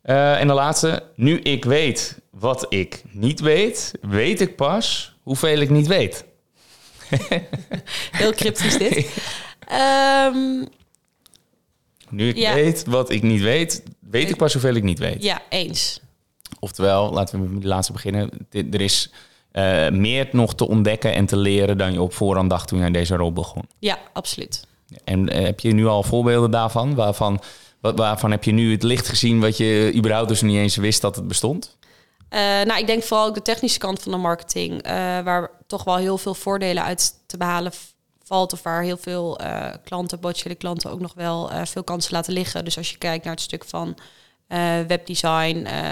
Eh, 0.01 0.39
en 0.39 0.47
de 0.47 0.53
laatste. 0.53 1.03
Nu 1.15 1.39
ik 1.39 1.65
weet 1.65 2.17
wat 2.29 2.65
ik 2.73 3.03
niet 3.11 3.39
weet, 3.39 3.91
weet 4.01 4.41
ik 4.41 4.55
pas 4.55 5.15
hoeveel 5.21 5.57
ik 5.59 5.69
niet 5.69 5.87
weet. 5.87 6.25
Heel 8.11 8.31
cryptisch 8.33 8.77
dit. 8.77 9.07
Ehm, 9.67 10.65
Nu 12.09 12.27
ik 12.29 12.35
Ja. 12.37 12.53
weet 12.53 12.85
wat 12.85 13.09
ik 13.09 13.21
niet 13.21 13.41
weet, 13.41 13.83
weet 13.99 14.29
ik 14.29 14.35
pas 14.37 14.53
hoeveel 14.53 14.73
ik 14.73 14.83
niet 14.83 14.99
weet. 14.99 15.23
ja, 15.23 15.41
eens. 15.49 15.99
Oftewel, 16.59 17.11
laten 17.13 17.41
we 17.41 17.49
met 17.49 17.61
de 17.61 17.67
laatste 17.67 17.93
beginnen. 17.93 18.29
Er 18.51 18.81
is 18.81 19.11
eh, 19.51 19.89
meer 19.89 20.29
nog 20.31 20.55
te 20.55 20.67
ontdekken 20.67 21.13
en 21.13 21.25
te 21.25 21.37
leren 21.37 21.77
dan 21.77 21.93
je 21.93 22.01
op 22.01 22.13
voorhand 22.13 22.49
dacht 22.49 22.67
toen 22.67 22.79
je 22.79 22.85
aan 22.85 22.91
deze 22.91 23.15
rol 23.15 23.33
begon. 23.33 23.63
Ja, 23.79 23.97
absoluut. 24.13 24.67
En 25.03 25.29
eh, 25.29 25.43
heb 25.45 25.59
je 25.59 25.73
nu 25.73 25.87
al 25.87 26.03
voorbeelden 26.03 26.51
daarvan? 26.51 26.95
Waarvan, 26.95 27.39
wa- 27.79 27.93
waarvan 27.93 28.31
heb 28.31 28.43
je 28.43 28.51
nu 28.51 28.71
het 28.71 28.83
licht 28.83 29.07
gezien 29.07 29.39
wat 29.39 29.57
je 29.57 29.91
überhaupt 29.95 30.27
dus 30.27 30.41
niet 30.41 30.55
eens 30.57 30.75
wist 30.75 31.01
dat 31.01 31.15
het 31.15 31.27
bestond? 31.27 31.77
Eh, 32.29 32.39
nou, 32.39 32.79
ik 32.79 32.87
denk 32.87 33.03
vooral 33.03 33.27
ook 33.27 33.33
de 33.35 33.41
technische 33.41 33.79
kant 33.79 34.01
van 34.01 34.11
de 34.11 34.17
marketing, 34.17 34.87
waar 35.23 35.49
toch 35.67 35.83
wel 35.83 35.95
heel 35.95 36.17
veel 36.17 36.33
voordelen 36.33 36.83
uit 36.83 37.13
te 37.27 37.37
behalen 37.37 37.71
valt, 38.23 38.53
of 38.53 38.63
waar 38.63 38.81
heel 38.83 38.97
veel 38.97 39.39
eh, 39.39 39.73
klanten, 39.83 40.19
potentiële 40.19 40.55
klanten 40.55 40.91
ook 40.91 40.99
nog 40.99 41.13
wel 41.13 41.49
veel 41.63 41.83
kansen 41.83 42.13
laten 42.13 42.33
liggen. 42.33 42.65
Dus 42.65 42.77
als 42.77 42.89
je 42.91 42.97
kijkt 42.97 43.23
naar 43.23 43.33
het 43.33 43.43
stuk 43.43 43.65
van 43.65 43.95
eh, 44.51 44.79
webdesign, 44.87 45.65
eh, 45.65 45.83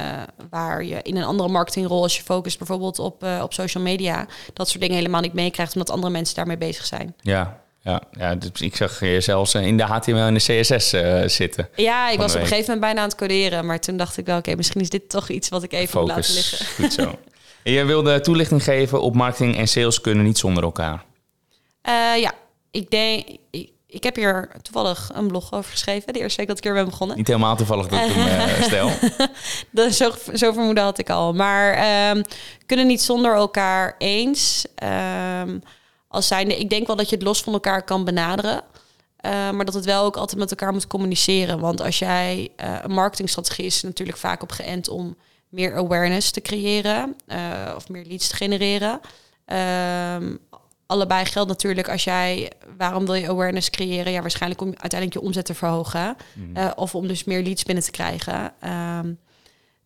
waar 0.50 0.84
je 0.84 1.00
in 1.02 1.18
een 1.18 1.24
andere 1.24 1.50
marketingrol, 1.50 2.02
als 2.02 2.18
je 2.18 2.24
focust 2.24 2.58
bijvoorbeeld 2.58 3.00
op, 3.00 3.24
eh, 3.24 3.40
op 3.44 3.54
social 3.54 3.84
media, 3.84 4.28
dat 4.54 4.70
soort 4.70 4.82
dingen 4.82 4.96
helemaal 4.96 5.22
niet 5.22 5.34
meekrijgt, 5.34 5.74
omdat 5.74 5.90
andere 5.90 6.12
mensen 6.12 6.36
daarmee 6.36 6.58
bezig 6.58 6.86
zijn. 6.86 7.16
Ja, 7.22 7.62
ja, 7.82 8.02
ja 8.12 8.36
dus 8.36 8.62
ik 8.62 8.76
zag 8.76 9.00
je 9.00 9.22
zelfs 9.22 9.56
in 9.56 9.78
de 9.78 9.84
HTML 9.84 10.18
en 10.18 10.34
de 10.34 10.40
CSS 10.40 10.90
zitten. 11.36 11.70
Ja, 11.76 12.10
ik 12.10 12.18
was 12.18 12.36
op 12.36 12.42
een 12.42 12.48
gegeven 12.48 12.66
moment 12.66 12.82
bijna 12.82 13.02
aan 13.02 13.08
het 13.08 13.18
coderen, 13.18 13.66
maar 13.66 13.80
toen 13.80 13.98
dacht 13.98 14.18
ik 14.18 14.26
wel, 14.26 14.38
oké, 14.38 14.56
misschien 14.56 14.82
is 14.82 14.90
dit 14.90 15.10
toch 15.10 15.30
iets 15.30 15.50
wat 15.50 15.64
ik 15.64 15.74
even 15.74 16.00
moet 16.00 16.10
laten 16.10 16.34
liggen. 16.34 16.66
Goed 16.84 16.94
zo. 16.94 17.20
En 17.64 17.72
jij 17.72 17.86
wilde 17.86 18.20
toelichting 18.20 18.64
geven 18.64 19.02
op 19.02 19.16
marketing 19.16 19.58
en 19.58 19.68
sales 19.68 20.02
kunnen 20.02 20.26
niet 20.26 20.38
zonder 20.38 20.64
elkaar. 20.64 21.06
Ja, 22.18 22.34
ik 22.72 22.90
denk. 22.90 23.26
Ik, 23.50 23.70
ik 23.90 24.04
heb 24.04 24.16
hier 24.16 24.52
toevallig 24.62 25.12
een 25.14 25.28
blog 25.28 25.54
over 25.54 25.72
geschreven. 25.72 26.14
De 26.14 26.20
eerste 26.20 26.38
week 26.38 26.48
dat 26.48 26.58
ik 26.58 26.64
hier 26.64 26.74
ben 26.74 26.86
begonnen. 26.86 27.18
Niet 27.18 27.28
helemaal 27.28 27.56
toevallig 27.56 27.88
dat 27.88 28.00
ik 28.00 28.12
hem 28.12 28.40
eh, 28.50 28.62
stel. 28.62 28.92
Dat, 29.72 29.94
zo, 29.94 30.12
zo 30.34 30.52
vermoeden 30.52 30.84
had 30.84 30.98
ik 30.98 31.10
al. 31.10 31.34
Maar 31.34 31.74
ehm, 31.74 32.24
kunnen 32.66 32.88
niet 32.88 33.02
zonder 33.02 33.34
elkaar 33.34 33.96
eens. 33.98 34.66
Ehm, 34.76 35.60
als 36.08 36.28
zijnde, 36.28 36.60
ik 36.60 36.70
denk 36.70 36.88
wel 36.88 36.96
dat 36.96 37.10
je 37.10 37.16
het 37.16 37.26
los 37.26 37.42
van 37.42 37.54
elkaar 37.54 37.84
kan 37.84 38.06
benaderen. 38.06 38.62
Eh, 39.18 39.32
maar 39.32 39.66
dat 39.66 39.74
het 39.74 39.86
wel 39.86 40.04
ook 40.04 40.18
altijd 40.18 40.40
met 40.40 40.52
elkaar 40.52 40.74
moet 40.74 40.88
communiceren. 40.88 41.60
Want 41.60 41.82
als 41.82 42.00
jij 42.00 42.50
eh, 42.56 42.76
een 42.82 42.92
marketingstrategie 42.92 43.66
is 43.66 43.82
natuurlijk 43.82 44.18
vaak 44.18 44.42
op 44.42 44.52
geënt 44.52 44.90
om 44.90 45.16
meer 45.50 45.76
awareness 45.76 46.32
te 46.32 46.42
creëren 46.42 47.16
of 47.76 47.90
meer 47.90 48.06
leads 48.06 48.28
te 48.28 48.36
genereren. 48.36 49.00
Allebei 50.90 51.26
geldt 51.26 51.50
natuurlijk 51.50 51.90
als 51.90 52.04
jij, 52.04 52.52
waarom 52.78 53.06
wil 53.06 53.14
je 53.14 53.30
awareness 53.30 53.70
creëren? 53.70 54.12
Ja, 54.12 54.22
waarschijnlijk 54.22 54.62
om 54.62 54.68
uiteindelijk 54.68 55.14
je 55.14 55.22
omzet 55.22 55.46
te 55.46 55.54
verhogen. 55.54 56.16
Eh, 56.54 56.72
of 56.76 56.96
om 56.96 57.08
dus 57.08 57.24
meer 57.24 57.44
leads 57.44 57.64
binnen 57.64 57.84
te 57.84 57.92
krijgen. 57.92 58.54
Ehm, 58.60 59.14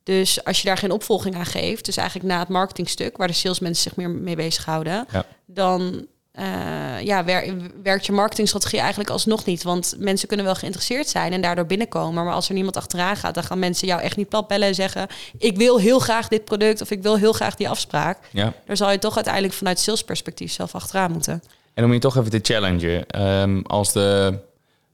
dus 0.03 0.43
als 0.43 0.61
je 0.61 0.67
daar 0.67 0.77
geen 0.77 0.91
opvolging 0.91 1.35
aan 1.35 1.45
geeft, 1.45 1.85
dus 1.85 1.97
eigenlijk 1.97 2.27
na 2.29 2.39
het 2.39 2.47
marketingstuk, 2.47 3.17
waar 3.17 3.27
de 3.27 3.33
salesmensen 3.33 3.83
zich 3.83 3.95
meer 3.95 4.09
mee 4.09 4.35
bezighouden, 4.35 5.05
Ja. 5.11 5.25
dan 5.45 6.05
eh, 6.33 7.01
ja, 7.01 7.23
wer- 7.23 7.53
werkt 7.83 8.05
je 8.05 8.11
marketingstrategie 8.11 8.79
eigenlijk 8.79 9.09
alsnog 9.09 9.45
niet. 9.45 9.63
Want 9.63 9.95
mensen 9.97 10.27
kunnen 10.27 10.45
wel 10.45 10.55
geïnteresseerd 10.55 11.07
zijn 11.09 11.33
en 11.33 11.41
daardoor 11.41 11.65
binnenkomen. 11.65 12.23
Maar 12.23 12.33
als 12.33 12.47
er 12.47 12.53
niemand 12.53 12.77
achteraan 12.77 13.15
gaat, 13.15 13.33
dan 13.33 13.43
gaan 13.43 13.59
mensen 13.59 13.87
jou 13.87 14.01
echt 14.01 14.17
niet 14.17 14.29
plat 14.29 14.47
bellen 14.47 14.67
en 14.67 14.75
zeggen... 14.75 15.07
ik 15.37 15.57
wil 15.57 15.79
heel 15.79 15.99
graag 15.99 16.27
dit 16.27 16.45
product 16.45 16.81
of 16.81 16.91
ik 16.91 17.01
wil 17.01 17.17
heel 17.17 17.33
graag 17.33 17.55
die 17.55 17.69
afspraak. 17.69 18.17
Ja. 18.31 18.53
Daar 18.65 18.77
zal 18.77 18.91
je 18.91 18.99
toch 18.99 19.15
uiteindelijk 19.15 19.53
vanuit 19.53 19.79
salesperspectief 19.79 20.51
zelf 20.51 20.75
achteraan 20.75 21.11
moeten. 21.11 21.43
En 21.73 21.83
om 21.83 21.93
je 21.93 21.99
toch 21.99 22.17
even 22.17 22.29
te 22.31 22.39
challengen, 22.53 23.07
ehm, 23.07 23.61
als 23.63 23.93
de 23.93 24.39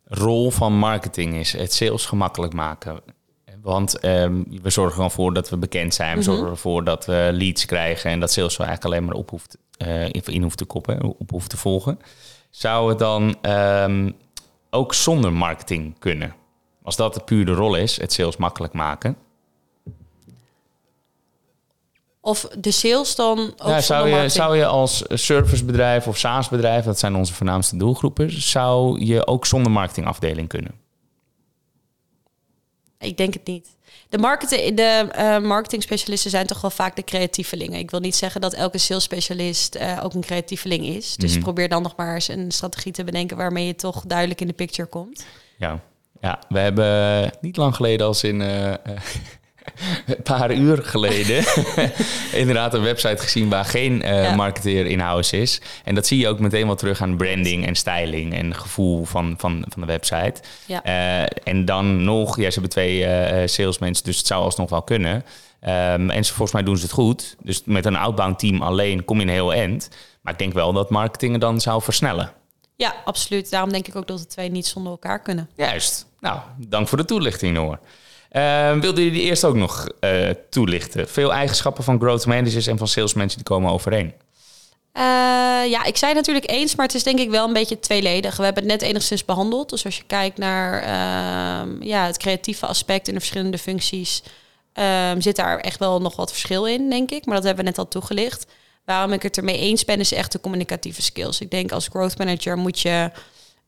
rol 0.06 0.52
van 0.52 0.74
marketing 0.74 1.36
is 1.36 1.52
het 1.52 1.74
sales 1.74 2.06
gemakkelijk 2.06 2.54
maken. 2.54 3.00
Want 3.62 4.00
ehm, 4.00 4.44
we 4.62 4.70
zorgen 4.70 4.94
gewoon 4.94 5.12
voor 5.12 5.34
dat 5.34 5.50
we 5.50 5.58
bekend 5.58 5.94
zijn. 5.94 6.18
We 6.18 6.24
zorgen 6.24 6.48
ervoor 6.48 6.84
dat 6.84 7.06
we 7.06 7.30
leads 7.34 7.66
krijgen 7.66 8.12
en 8.12 8.20
dat 8.20 8.32
sales 8.32 8.58
eigenlijk 8.58 8.86
alleen 8.86 9.06
maar 9.06 9.16
op 9.16 9.30
hoeft, 9.30 9.58
eh, 9.78 10.10
in- 10.10 10.42
hoeft 10.44 10.58
te 10.58 10.66
koppen, 10.66 11.04
op 11.04 11.30
hoeft 11.32 11.50
te 11.50 11.58
volgen. 11.58 12.00
Zou 12.50 12.90
het 12.90 13.00
dan 13.00 13.36
ehm, 13.42 14.12
ook 14.70 14.94
zonder 14.94 15.34
marketing 15.34 16.00
kunnen? 16.00 16.36
Als 16.84 16.96
dat 16.96 17.14
de 17.14 17.20
puur 17.24 17.46
de 17.46 17.54
rol 17.54 17.76
is, 17.76 18.02
het 18.02 18.14
sales 18.14 18.38
makkelijk 18.38 18.74
maken. 18.74 19.16
Of 22.22 22.48
de 22.58 22.72
sales 22.72 23.16
dan 23.16 23.40
ook 23.58 23.68
Ja, 23.68 23.82
zou, 23.82 24.08
je, 24.10 24.30
zou 24.30 24.58
je 24.58 24.66
als 24.66 25.04
servicebedrijf 25.10 26.08
of 26.08 26.18
SaaS-bedrijf, 26.18 26.86
dat 26.86 27.00
zijn 27.00 27.16
onze 27.16 27.34
voornaamste 27.34 27.78
doelgroepen, 27.78 28.42
zou 28.42 29.06
je 29.06 29.28
ook 29.28 29.46
zonder 29.46 29.72
marketingafdeling 29.72 30.48
kunnen? 30.48 30.72
Ik 33.00 33.18
denk 33.18 33.34
het 33.34 33.46
niet. 33.46 33.68
De, 34.10 34.18
marketing, 34.18 34.76
de 34.76 35.08
eh 35.12 35.40
marketing 35.40 35.84
specialisten 35.84 36.30
zijn 36.32 36.46
toch 36.48 36.62
wel 36.62 36.70
vaak 36.72 36.96
de 36.96 37.04
creatievelingen. 37.04 37.80
Ik 37.80 37.92
wil 37.92 38.00
niet 38.00 38.16
zeggen 38.16 38.42
dat 38.42 38.54
elke 38.54 38.78
sales 38.78 39.04
specialist 39.04 39.76
eh, 39.76 40.00
ook 40.04 40.14
een 40.14 40.22
creatieveling 40.22 40.86
is. 40.86 41.16
Dus 41.16 41.34
Mhm. 41.34 41.42
probeer 41.44 41.70
dan 41.70 41.82
nog 41.82 41.96
maar 41.96 42.14
eens 42.14 42.28
een 42.28 42.52
strategie 42.52 42.92
te 42.92 43.04
bedenken 43.04 43.38
waarmee 43.38 43.66
je 43.66 43.76
toch 43.76 44.04
duidelijk 44.08 44.42
in 44.42 44.48
de 44.48 44.54
picture 44.54 44.88
komt. 44.88 45.26
Ja, 45.58 45.80
ja 46.22 46.40
we 46.50 46.60
hebben 46.60 47.32
niet 47.42 47.58
lang 47.58 47.76
geleden 47.76 48.08
als 48.08 48.24
in 48.24 48.42
eh, 48.42 48.74
een 50.06 50.22
paar 50.24 50.54
uur 50.54 50.78
geleden 50.84 51.44
inderdaad 52.42 52.74
een 52.74 52.82
website 52.82 53.18
gezien 53.24 53.50
waar 53.50 53.66
geen 53.66 54.02
eh, 54.02 54.24
Ja. 54.24 54.36
marketeer 54.36 54.86
in 54.86 55.00
house 55.00 55.38
is. 55.38 55.62
En 55.84 55.96
dat 55.96 56.08
zie 56.08 56.20
je 56.20 56.28
ook 56.28 56.40
meteen 56.40 56.66
wel 56.66 56.76
terug 56.76 57.02
aan 57.02 57.18
branding 57.18 57.66
en 57.68 57.76
styling 57.76 58.34
en 58.34 58.56
gevoel 58.56 59.06
van, 59.06 59.34
van, 59.38 59.66
van 59.70 59.82
de 59.82 59.88
website. 59.88 60.34
Ja. 60.66 60.84
Eh, 60.84 61.38
en 61.54 61.66
dan 61.66 62.04
nog, 62.04 62.38
ja, 62.38 62.46
ze 62.46 62.52
hebben 62.52 62.70
twee 62.70 63.06
eh, 63.06 63.48
salesmensen, 63.48 64.06
dus 64.06 64.18
het 64.18 64.28
zou 64.28 64.44
alsnog 64.44 64.70
wel 64.70 64.82
kunnen. 64.84 65.26
Ehm, 65.60 66.10
en 66.10 66.26
ze, 66.26 66.30
volgens 66.34 66.52
mij 66.52 66.64
doen 66.64 66.78
ze 66.78 66.84
het 66.84 66.92
goed. 66.92 67.36
Dus 67.44 67.62
met 67.66 67.86
een 67.86 67.96
outbound 67.96 68.40
team 68.40 68.62
alleen 68.62 69.06
kom 69.06 69.18
je 69.18 69.24
een 69.24 69.30
heel 69.30 69.54
eind. 69.54 69.90
Maar 70.22 70.34
ik 70.34 70.40
denk 70.40 70.54
wel 70.54 70.74
dat 70.74 70.90
marketing 70.90 71.40
dan 71.40 71.62
zou 71.62 71.82
versnellen. 71.82 72.32
Ja, 72.76 72.96
absoluut. 73.06 73.50
Daarom 73.50 73.72
denk 73.72 73.88
ik 73.88 73.96
ook 73.96 74.08
dat 74.08 74.20
de 74.20 74.26
twee 74.26 74.50
niet 74.52 74.68
zonder 74.68 74.92
elkaar 74.92 75.22
kunnen. 75.22 75.50
Juist. 75.56 76.06
Nou, 76.20 76.40
dank 76.68 76.88
voor 76.88 76.98
de 76.98 77.06
toelichting, 77.06 77.54
Noor. 77.54 77.80
Uh, 78.32 78.80
wilde 78.80 79.06
je 79.06 79.12
die 79.12 79.22
eerst 79.22 79.44
ook 79.44 79.56
nog 79.56 79.88
eh, 80.00 80.30
toelichten? 80.50 81.10
Veel 81.10 81.34
eigenschappen 81.34 81.84
van 81.84 82.00
growth 82.00 82.26
managers 82.26 82.68
en 82.68 82.78
van 82.78 82.88
salesmensen 82.88 83.38
die 83.38 83.48
komen 83.48 83.72
overeen. 83.72 84.14
Eh, 84.92 85.04
ja, 85.70 85.84
ik 85.84 85.98
zei 85.98 86.14
natuurlijk 86.14 86.50
eens, 86.50 86.76
maar 86.76 86.86
het 86.86 86.96
is 86.96 87.04
denk 87.04 87.20
ik 87.20 87.30
wel 87.30 87.48
een 87.48 87.54
beetje 87.54 87.80
tweeledig. 87.80 88.38
We 88.38 88.44
hebben 88.44 88.64
het 88.64 88.72
net 88.72 88.82
enigszins 88.82 89.26
behandeld. 89.26 89.70
Dus 89.70 89.86
als 89.86 89.98
je 89.98 90.04
kijkt 90.08 90.38
naar 90.38 90.82
ehm, 90.82 91.84
ja, 91.84 92.06
het 92.06 92.18
creatieve 92.18 92.66
aspect 92.66 93.08
in 93.08 93.14
de 93.14 93.20
verschillende 93.20 93.58
functies, 93.58 94.24
ehm, 94.74 95.20
zit 95.22 95.36
daar 95.36 95.60
echt 95.60 95.80
wel 95.80 96.02
nog 96.02 96.16
wat 96.16 96.32
verschil 96.32 96.66
in, 96.66 96.90
denk 96.90 97.12
ik. 97.12 97.26
Maar 97.26 97.36
dat 97.36 97.44
hebben 97.44 97.64
we 97.64 97.70
net 97.70 97.80
al 97.80 97.88
toegelicht. 97.88 98.46
Waarom 98.86 99.14
ik 99.14 99.22
het 99.22 99.38
ermee 99.38 99.58
eens 99.58 99.86
ben, 99.86 100.00
is 100.00 100.14
echt 100.14 100.32
de 100.32 100.40
communicatieve 100.40 101.02
skills. 101.02 101.42
Ik 101.42 101.52
denk 101.52 101.72
als 101.72 101.88
growth 101.88 102.18
manager 102.18 102.58
moet 102.58 102.80
je 102.80 103.12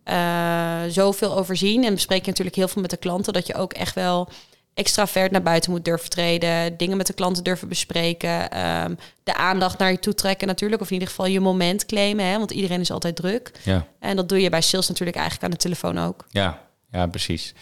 eh, 0.03 0.81
zoveel 0.87 1.37
overzien. 1.37 1.83
En 1.83 1.93
bespreek 1.93 2.21
je 2.21 2.29
natuurlijk 2.29 2.55
heel 2.55 2.67
veel 2.67 2.81
met 2.81 2.91
de 2.91 2.97
klanten, 2.97 3.33
dat 3.33 3.47
je 3.47 3.55
ook 3.55 3.73
echt 3.73 3.95
wel 3.95 4.29
extravert 4.73 5.31
naar 5.31 5.41
buiten 5.41 5.71
moet 5.71 5.85
durven 5.85 6.09
treden, 6.09 6.77
dingen 6.77 6.97
met 6.97 7.07
de 7.07 7.13
klanten 7.13 7.43
durven 7.43 7.67
bespreken, 7.67 8.51
ehm, 8.51 8.95
de 9.23 9.35
aandacht 9.35 9.77
naar 9.77 9.91
je 9.91 9.99
toe 9.99 10.13
trekken 10.13 10.47
natuurlijk, 10.47 10.81
of 10.81 10.87
in 10.87 10.93
ieder 10.93 11.07
geval 11.09 11.25
je 11.25 11.39
moment 11.39 11.85
claimen, 11.85 12.25
hè, 12.25 12.37
want 12.37 12.51
iedereen 12.51 12.79
is 12.79 12.91
altijd 12.91 13.15
druk. 13.15 13.51
Ja, 13.63 13.87
En 13.99 14.15
dat 14.15 14.29
doe 14.29 14.41
je 14.41 14.49
bij 14.49 14.61
sales 14.61 14.87
natuurlijk 14.87 15.17
eigenlijk 15.17 15.45
aan 15.45 15.51
de 15.59 15.63
telefoon 15.63 15.97
ook. 15.97 16.25
ja, 16.29 16.61
ja 16.91 17.07
precies. 17.07 17.53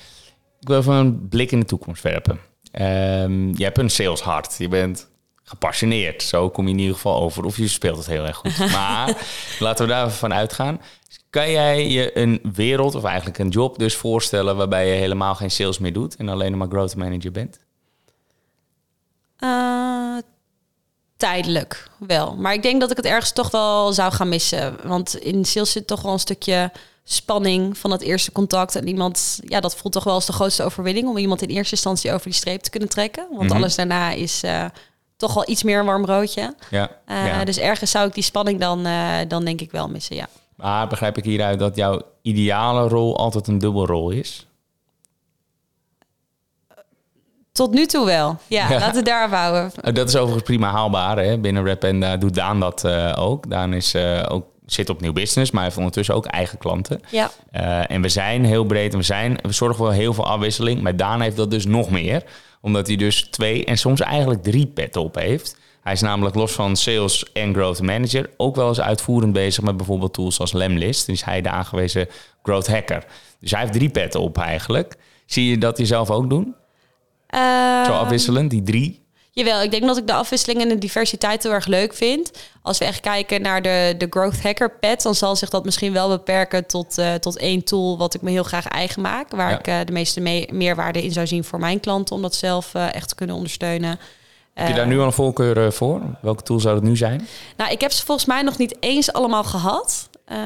Ik 0.59 0.67
wil 0.67 0.77
even 0.77 0.93
een 0.93 1.27
blik 1.27 1.51
in 1.51 1.59
de 1.59 1.65
toekomst 1.65 2.03
werpen. 2.03 2.39
Ehm, 2.71 3.47
je 3.57 3.63
hebt 3.63 3.77
een 3.77 3.89
saleshart. 3.89 4.55
Je 4.57 4.67
bent 4.67 5.08
gepassioneerd. 5.50 6.24
Zo 6.24 6.50
kom 6.50 6.65
je 6.65 6.74
in 6.74 6.79
ieder 6.79 6.96
geval 6.96 7.22
over. 7.22 7.44
Of 7.44 7.58
je 7.58 7.68
speelt 7.68 7.98
het 7.98 8.05
heel 8.05 8.25
erg 8.25 8.38
goed. 8.38 8.57
Maar 8.72 9.18
laten 9.59 9.85
we 9.85 9.92
daar 9.92 10.05
even 10.05 10.18
van 10.18 10.33
uitgaan. 10.33 10.81
Kan 11.29 11.51
jij 11.51 11.88
je 11.90 12.18
een 12.18 12.40
wereld, 12.53 12.96
of 12.96 13.03
eigenlijk 13.03 13.38
een 13.38 13.50
job 13.50 13.79
dus 13.79 13.96
voorstellen... 13.96 14.55
waarbij 14.55 14.88
je 14.88 14.94
helemaal 14.94 15.35
geen 15.35 15.51
sales 15.51 15.79
meer 15.79 15.94
doet... 15.94 16.16
en 16.16 16.29
alleen 16.29 16.57
maar 16.57 16.68
growth 16.68 16.96
manager 16.96 17.31
bent? 17.31 17.59
Eh, 19.38 20.18
tijdelijk 21.18 21.90
wel. 21.98 22.35
Maar 22.35 22.53
ik 22.53 22.62
denk 22.64 22.79
dat 22.81 22.92
ik 22.92 22.98
het 22.98 23.05
ergens 23.05 23.31
toch 23.31 23.51
wel 23.51 23.94
zou 23.94 24.12
gaan 24.12 24.29
missen. 24.29 24.75
Want 24.83 25.16
in 25.18 25.46
sales 25.46 25.72
zit 25.72 25.88
toch 25.88 26.01
wel 26.01 26.14
een 26.14 26.20
stukje 26.20 26.72
spanning 27.03 27.77
van 27.77 27.92
het 27.92 28.01
eerste 28.01 28.31
contact. 28.31 28.75
En 28.75 28.88
iemand, 28.88 29.40
ja, 29.44 29.59
dat 29.59 29.75
voelt 29.75 29.94
toch 29.94 30.03
wel 30.03 30.14
als 30.14 30.25
de 30.25 30.33
grootste 30.33 30.64
overwinning... 30.64 31.07
om 31.07 31.18
iemand 31.18 31.42
in 31.42 31.50
eerste 31.50 31.75
instantie 31.75 32.12
over 32.14 32.25
die 32.25 32.33
streep 32.33 32.62
te 32.62 32.70
kunnen 32.70 32.90
trekken. 32.90 33.27
Want 33.31 33.50
Mhm. 33.50 33.57
alles 33.57 33.75
daarna 33.75 34.12
is 34.12 34.44
eh, 34.44 34.66
toch 35.20 35.34
wel 35.34 35.44
iets 35.50 35.64
meer 35.64 35.79
een 35.79 35.86
warm 35.86 36.01
broodje. 36.01 36.55
Ja, 36.70 36.90
Eh, 37.05 37.25
ja. 37.25 37.44
Dus 37.44 37.58
ergens 37.58 37.92
zou 37.92 38.08
ik 38.08 38.14
die 38.14 38.24
spanning 38.24 38.60
dan, 38.60 38.86
eh, 38.86 39.16
dan 39.27 39.46
denk 39.46 39.62
ik 39.62 39.72
wel 39.72 39.88
missen, 39.90 40.16
ja. 40.16 40.27
Maar 40.55 40.88
begrijp 40.88 41.18
ik 41.18 41.24
hieruit 41.24 41.60
dat 41.60 41.75
jouw 41.75 42.01
ideale 42.22 42.88
rol 42.88 43.18
altijd 43.18 43.48
een 43.48 43.58
dubbelrol 43.60 44.10
is? 44.10 44.48
Tot 47.51 47.74
nu 47.74 47.86
toe 47.86 48.05
wel. 48.05 48.38
Ja, 48.48 48.70
Ja. 48.70 48.79
laten 48.79 48.96
we 48.96 49.01
daarop 49.10 49.32
houden. 49.32 49.72
Uh, 49.84 49.94
dat 49.94 50.08
is 50.08 50.16
overigens 50.16 50.44
prima 50.44 50.72
haalbaar. 50.72 51.18
Hè? 51.18 51.38
Binnen 51.38 51.66
Rap 51.66 51.84
en 51.84 52.00
daar 52.00 52.20
doet 52.20 52.34
Daan 52.36 52.60
dat 52.60 52.84
uh, 52.86 53.14
ook. 53.18 53.50
Daan 53.50 53.74
is, 53.74 53.96
ook, 54.27 54.46
zit 54.66 54.90
op 54.90 55.01
nieuw 55.01 55.14
business, 55.14 55.51
maar 55.51 55.64
heeft 55.64 55.77
ondertussen 55.77 56.16
ook 56.16 56.25
eigen 56.25 56.58
klanten. 56.58 57.01
Ja. 57.12 57.32
En 57.88 58.01
we 58.01 58.10
zijn 58.10 58.46
heel 58.46 58.64
breed 58.66 58.92
en 58.92 58.98
we, 59.00 59.05
zijn, 59.05 59.38
we 59.42 59.51
zorgen 59.51 59.77
voor 59.77 59.92
heel 59.92 60.14
veel 60.14 60.25
afwisseling. 60.27 60.82
Maar 60.82 60.96
Daan 60.96 61.22
heeft 61.22 61.36
dat 61.36 61.51
dus 61.51 61.66
nog 61.66 61.90
meer. 61.90 62.24
Omdat 62.61 62.87
hij 62.87 62.95
dus 62.95 63.22
twee 63.22 63.65
en 63.65 63.77
soms 63.77 64.01
eigenlijk 64.01 64.43
drie 64.43 64.67
petten 64.67 65.01
op 65.01 65.15
heeft. 65.15 65.57
Hij 65.81 65.93
is 65.93 66.01
namelijk 66.01 66.35
los 66.35 66.51
van 66.51 66.75
sales 66.75 67.31
en 67.33 67.53
growth 67.53 67.81
manager 67.81 68.29
ook 68.37 68.55
wel 68.55 68.67
eens 68.67 68.81
uitvoerend 68.81 69.33
bezig 69.33 69.63
met 69.63 69.77
bijvoorbeeld 69.77 70.13
tools 70.13 70.39
als 70.39 70.53
Lemlist. 70.53 71.05
Dus 71.05 71.25
hij 71.25 71.41
de 71.41 71.50
aangewezen 71.50 72.07
growth 72.43 72.67
hacker. 72.67 73.05
Dus 73.39 73.51
hij 73.51 73.59
heeft 73.59 73.74
drie 73.74 73.89
petten 73.89 74.22
op 74.22 74.37
eigenlijk. 74.37 74.95
Zie 75.25 75.50
je 75.50 75.57
dat 75.57 75.77
hij 75.77 75.85
zelf 75.85 76.09
ook 76.09 76.29
doen? 76.29 76.55
Uh, 77.35 77.85
Zo 77.85 77.91
afwisselend, 77.91 78.50
die 78.50 78.61
drie? 78.61 79.07
Jawel, 79.39 79.61
ik 79.61 79.71
denk 79.71 79.85
dat 79.85 79.97
ik 79.97 80.07
de 80.07 80.13
afwisseling 80.13 80.61
en 80.61 80.69
de 80.69 80.77
diversiteit 80.77 81.43
heel 81.43 81.51
erg 81.51 81.65
leuk 81.65 81.93
vind. 81.93 82.31
Als 82.61 82.77
we 82.77 82.85
echt 82.85 82.99
kijken 82.99 83.41
naar 83.41 83.61
de, 83.61 83.95
de 83.97 84.07
Growth 84.09 84.43
Hacker 84.43 84.71
pad, 84.79 85.01
dan 85.01 85.15
zal 85.15 85.35
zich 85.35 85.49
dat 85.49 85.65
misschien 85.65 85.93
wel 85.93 86.09
beperken 86.09 86.65
tot, 86.65 86.97
uh, 86.97 87.13
tot 87.13 87.37
één 87.37 87.63
tool 87.63 87.97
wat 87.97 88.13
ik 88.13 88.21
me 88.21 88.29
heel 88.29 88.43
graag 88.43 88.67
eigen 88.67 89.01
maak. 89.01 89.31
Waar 89.31 89.51
ja. 89.51 89.59
ik 89.59 89.67
uh, 89.67 89.79
de 89.85 89.91
meeste 89.91 90.21
me 90.21 90.47
meerwaarde 90.51 91.03
in 91.03 91.11
zou 91.11 91.27
zien 91.27 91.43
voor 91.43 91.59
mijn 91.59 91.79
klanten 91.79 92.15
om 92.15 92.21
dat 92.21 92.35
zelf 92.35 92.73
uh, 92.73 92.93
echt 92.93 93.09
te 93.09 93.15
kunnen 93.15 93.35
ondersteunen. 93.35 93.99
Heb 94.53 94.67
je 94.67 94.73
daar 94.73 94.87
nu 94.87 94.99
al 94.99 95.05
een 95.05 95.13
voorkeur 95.13 95.65
eh, 95.65 95.71
voor? 95.71 96.01
Welke 96.21 96.43
tool 96.43 96.59
zou 96.59 96.75
het 96.75 96.83
nu 96.83 96.97
zijn? 96.97 97.27
Nou, 97.57 97.71
ik 97.71 97.81
heb 97.81 97.91
ze 97.91 98.05
volgens 98.05 98.27
mij 98.27 98.41
nog 98.41 98.57
niet 98.57 98.77
eens 98.79 99.13
allemaal 99.13 99.43
gehad. 99.43 100.09
Uh, 100.31 100.37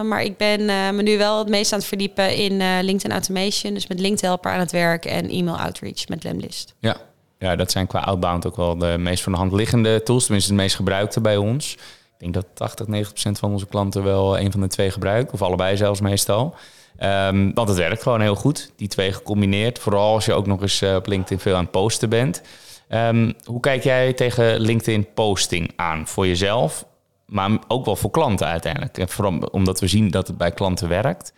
maar 0.00 0.22
ik 0.22 0.36
ben 0.36 0.60
uh, 0.60 0.90
me 0.90 1.02
nu 1.02 1.18
wel 1.18 1.38
het 1.38 1.48
meest 1.48 1.72
aan 1.72 1.78
het 1.78 1.88
verdiepen 1.88 2.36
in 2.36 2.52
uh, 2.52 2.78
LinkedIn 2.82 3.12
Automation. 3.12 3.74
Dus 3.74 3.86
met 3.86 4.00
LinkedIn 4.00 4.28
Helper 4.28 4.52
aan 4.52 4.60
het 4.60 4.72
werk 4.72 5.04
en 5.04 5.28
e-mail 5.30 5.58
outreach 5.58 6.08
met 6.08 6.24
Lemlist. 6.24 6.74
Ja. 6.78 6.96
Ja, 7.42 7.56
dat 7.56 7.70
zijn 7.70 7.86
qua 7.86 8.00
outbound 8.00 8.46
ook 8.46 8.56
wel 8.56 8.78
de 8.78 8.96
meest 8.98 9.22
van 9.22 9.32
de 9.32 9.38
hand 9.38 9.52
liggende 9.52 10.02
tools. 10.02 10.24
Tenminste, 10.24 10.50
de 10.50 10.56
meest 10.56 10.76
gebruikte 10.76 11.20
bij 11.20 11.36
ons. 11.36 11.72
Ik 11.72 12.18
denk 12.18 12.34
dat 12.34 12.46
80, 12.54 12.86
90 12.86 13.12
procent 13.12 13.38
van 13.38 13.50
onze 13.50 13.66
klanten 13.66 14.02
wel 14.02 14.38
een 14.38 14.52
van 14.52 14.60
de 14.60 14.68
twee 14.68 14.90
gebruikt. 14.90 15.32
Of 15.32 15.42
allebei 15.42 15.76
zelfs 15.76 16.00
meestal. 16.00 16.54
Um, 17.00 17.54
want 17.54 17.68
het 17.68 17.78
werkt 17.78 18.02
gewoon 18.02 18.20
heel 18.20 18.34
goed, 18.34 18.72
die 18.76 18.88
twee 18.88 19.12
gecombineerd. 19.12 19.78
Vooral 19.78 20.14
als 20.14 20.24
je 20.24 20.32
ook 20.32 20.46
nog 20.46 20.62
eens 20.62 20.82
uh, 20.82 20.94
op 20.94 21.06
LinkedIn 21.06 21.38
veel 21.38 21.54
aan 21.54 21.62
het 21.62 21.70
posten 21.70 22.08
bent. 22.08 22.42
Um, 22.88 23.34
hoe 23.44 23.60
kijk 23.60 23.82
jij 23.82 24.12
tegen 24.12 24.60
LinkedIn 24.60 25.12
posting 25.14 25.72
aan 25.76 26.06
voor 26.06 26.26
jezelf, 26.26 26.84
maar 27.26 27.50
ook 27.68 27.84
wel 27.84 27.96
voor 27.96 28.10
klanten 28.10 28.46
uiteindelijk? 28.46 28.98
En 28.98 29.08
vooral 29.08 29.38
omdat 29.38 29.80
we 29.80 29.86
zien 29.86 30.10
dat 30.10 30.26
het 30.26 30.36
bij 30.36 30.50
klanten 30.50 30.88
werkt. 30.88 31.32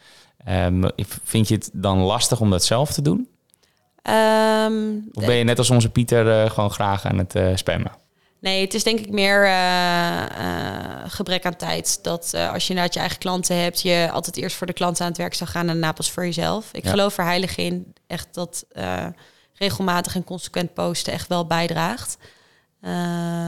Um, 0.49 0.91
vind 1.25 1.49
je 1.49 1.55
het 1.55 1.71
dan 1.73 1.99
lastig 1.99 2.41
om 2.41 2.51
dat 2.51 2.65
zelf 2.65 2.93
te 2.93 3.03
doen? 3.03 3.29
Um, 4.11 5.09
of 5.13 5.25
ben 5.25 5.35
je 5.35 5.45
net 5.45 5.59
als 5.59 5.71
onze 5.71 5.91
Pieter 5.91 6.27
uh, 6.27 6.51
gewoon 6.51 6.71
graag 6.71 7.05
aan 7.07 7.19
het 7.19 7.35
uh, 7.35 7.51
spammen? 7.55 7.93
Nee, 8.41 8.61
het 8.61 8.75
is 8.75 8.83
denk 8.83 8.99
ik 8.99 9.11
meer 9.11 9.47
uh, 9.47 10.23
gebrek 11.07 11.45
aan 11.45 11.57
tijd. 11.57 11.99
Dat 12.03 12.35
als 12.53 12.63
je 12.63 12.69
inderdaad 12.69 12.95
je 12.95 13.01
eigen 13.01 13.19
klanten 13.19 13.63
hebt, 13.63 13.83
je 13.83 14.09
altijd 14.13 14.37
eerst 14.37 14.57
voor 14.57 14.67
de 14.67 14.73
klanten 14.73 15.03
aan 15.05 15.11
het 15.11 15.19
werk 15.21 15.35
zou 15.35 15.51
gaan 15.51 15.61
en 15.61 15.67
daarna 15.67 15.93
pas 15.93 16.11
voor 16.11 16.25
jezelf. 16.25 16.69
Ik 16.73 16.85
ja. 16.85 16.91
geloof 16.91 17.19
er 17.19 17.25
heilig 17.25 17.57
in 17.57 17.95
echt 18.07 18.29
dat 18.33 18.67
regelmatig 19.55 20.15
en 20.15 20.25
consequent 20.25 20.75
posten 20.75 21.13
echt 21.13 21.29
wel 21.29 21.47
bijdraagt. 21.47 22.19
Eh, 22.85 22.91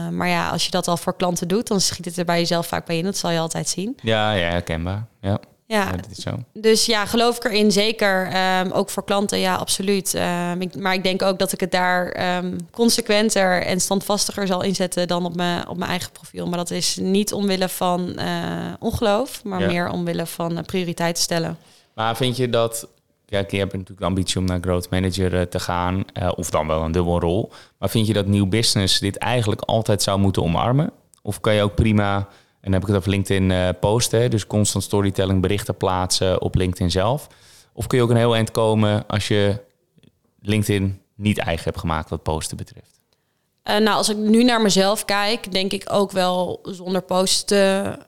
maar 0.09 0.27
ja, 0.27 0.49
als 0.49 0.65
je 0.65 0.71
dat 0.71 0.87
al 0.87 0.97
voor 0.97 1.15
klanten 1.15 1.47
doet, 1.47 1.67
dan 1.67 1.81
schiet 1.81 2.05
het 2.05 2.17
er 2.17 2.25
bij 2.25 2.39
jezelf 2.39 2.67
vaak 2.67 2.85
bij 2.85 2.97
in. 2.97 3.03
Dat 3.03 3.17
zal 3.17 3.31
je 3.31 3.39
altijd 3.39 3.69
zien. 3.69 3.97
Ja, 4.01 4.31
ja, 4.31 4.49
herkenbaar. 4.49 5.07
Ja, 5.21 5.39
Ja, 5.67 5.83
ja 5.83 5.91
dat 5.91 6.07
is 6.11 6.17
zo. 6.17 6.43
dus 6.53 6.85
ja, 6.85 7.05
geloof 7.05 7.35
ik 7.35 7.43
erin 7.43 7.71
zeker. 7.71 8.27
Ehm, 8.27 8.71
ook 8.71 8.89
voor 8.89 9.03
klanten, 9.03 9.39
ja, 9.39 9.55
absoluut. 9.55 10.13
Ehm, 10.13 10.61
ik, 10.61 10.75
maar 10.75 10.93
ik 10.93 11.03
denk 11.03 11.21
ook 11.21 11.39
dat 11.39 11.51
ik 11.51 11.59
het 11.59 11.71
daar 11.71 12.07
ehm, 12.09 12.57
consequenter 12.71 13.61
en 13.61 13.81
standvastiger 13.81 14.47
zal 14.47 14.63
inzetten 14.63 15.07
dan 15.07 15.25
op 15.25 15.35
mijn, 15.35 15.67
op 15.67 15.77
mijn 15.77 15.89
eigen 15.89 16.11
profiel. 16.11 16.47
Maar 16.47 16.57
dat 16.57 16.71
is 16.71 16.97
niet 17.01 17.33
omwille 17.33 17.69
van 17.69 18.15
eh, 18.15 18.27
ongeloof, 18.79 19.43
maar 19.43 19.59
Ja. 19.59 19.67
meer 19.67 19.89
omwille 19.89 20.25
van 20.25 20.51
uh, 20.51 20.59
prioriteiten 20.65 21.23
stellen. 21.23 21.57
Maar 21.93 22.15
vind 22.15 22.37
je 22.37 22.49
dat... 22.49 22.87
Kijk, 23.25 23.51
je 23.51 23.57
hebt 23.57 23.71
natuurlijk 23.71 23.99
de 23.99 24.05
ambitie 24.05 24.39
om 24.39 24.45
naar 24.45 24.59
growth 24.61 24.89
manager 24.89 25.35
eh, 25.39 25.41
te 25.41 25.59
gaan. 25.59 26.05
of 26.35 26.49
dan 26.49 26.67
wel 26.67 26.81
een 26.81 26.91
dubbelrol. 26.91 27.51
Maar 27.77 27.89
vind 27.89 28.07
je 28.07 28.13
dat 28.13 28.25
nieuw 28.25 28.47
business 28.47 28.99
dit 28.99 29.17
eigenlijk 29.17 29.61
altijd 29.61 30.01
zou 30.01 30.19
moeten 30.19 30.43
omarmen? 30.43 30.91
Of 31.21 31.39
kan 31.39 31.53
je 31.53 31.61
ook 31.61 31.75
prima... 31.75 32.27
En 32.61 32.71
dan 32.71 32.73
heb 32.73 32.81
ik 32.81 32.87
het 32.87 32.97
over 32.97 33.09
LinkedIn 33.09 33.51
eh, 33.51 33.69
posten. 33.79 34.29
Dus 34.29 34.47
constant 34.47 34.83
storytelling, 34.83 35.41
berichten 35.41 35.77
plaatsen 35.77 36.41
op 36.41 36.55
LinkedIn 36.55 36.91
zelf. 36.91 37.27
Of 37.73 37.87
kun 37.87 37.97
je 37.97 38.03
ook 38.03 38.09
een 38.09 38.17
heel 38.17 38.35
eind 38.35 38.51
komen 38.51 39.07
als 39.07 39.27
je 39.27 39.61
LinkedIn 40.41 41.01
niet 41.15 41.37
eigen 41.37 41.63
hebt 41.63 41.79
gemaakt 41.79 42.09
wat 42.09 42.23
posten 42.23 42.57
betreft? 42.57 42.99
Eh, 43.63 43.77
nou, 43.77 43.97
als 43.97 44.09
ik 44.09 44.17
nu 44.17 44.43
naar 44.43 44.61
mezelf 44.61 45.05
kijk, 45.05 45.51
denk 45.51 45.71
ik 45.71 45.83
ook 45.91 46.11
wel 46.11 46.59
zonder 46.63 47.01
posten. 47.01 47.99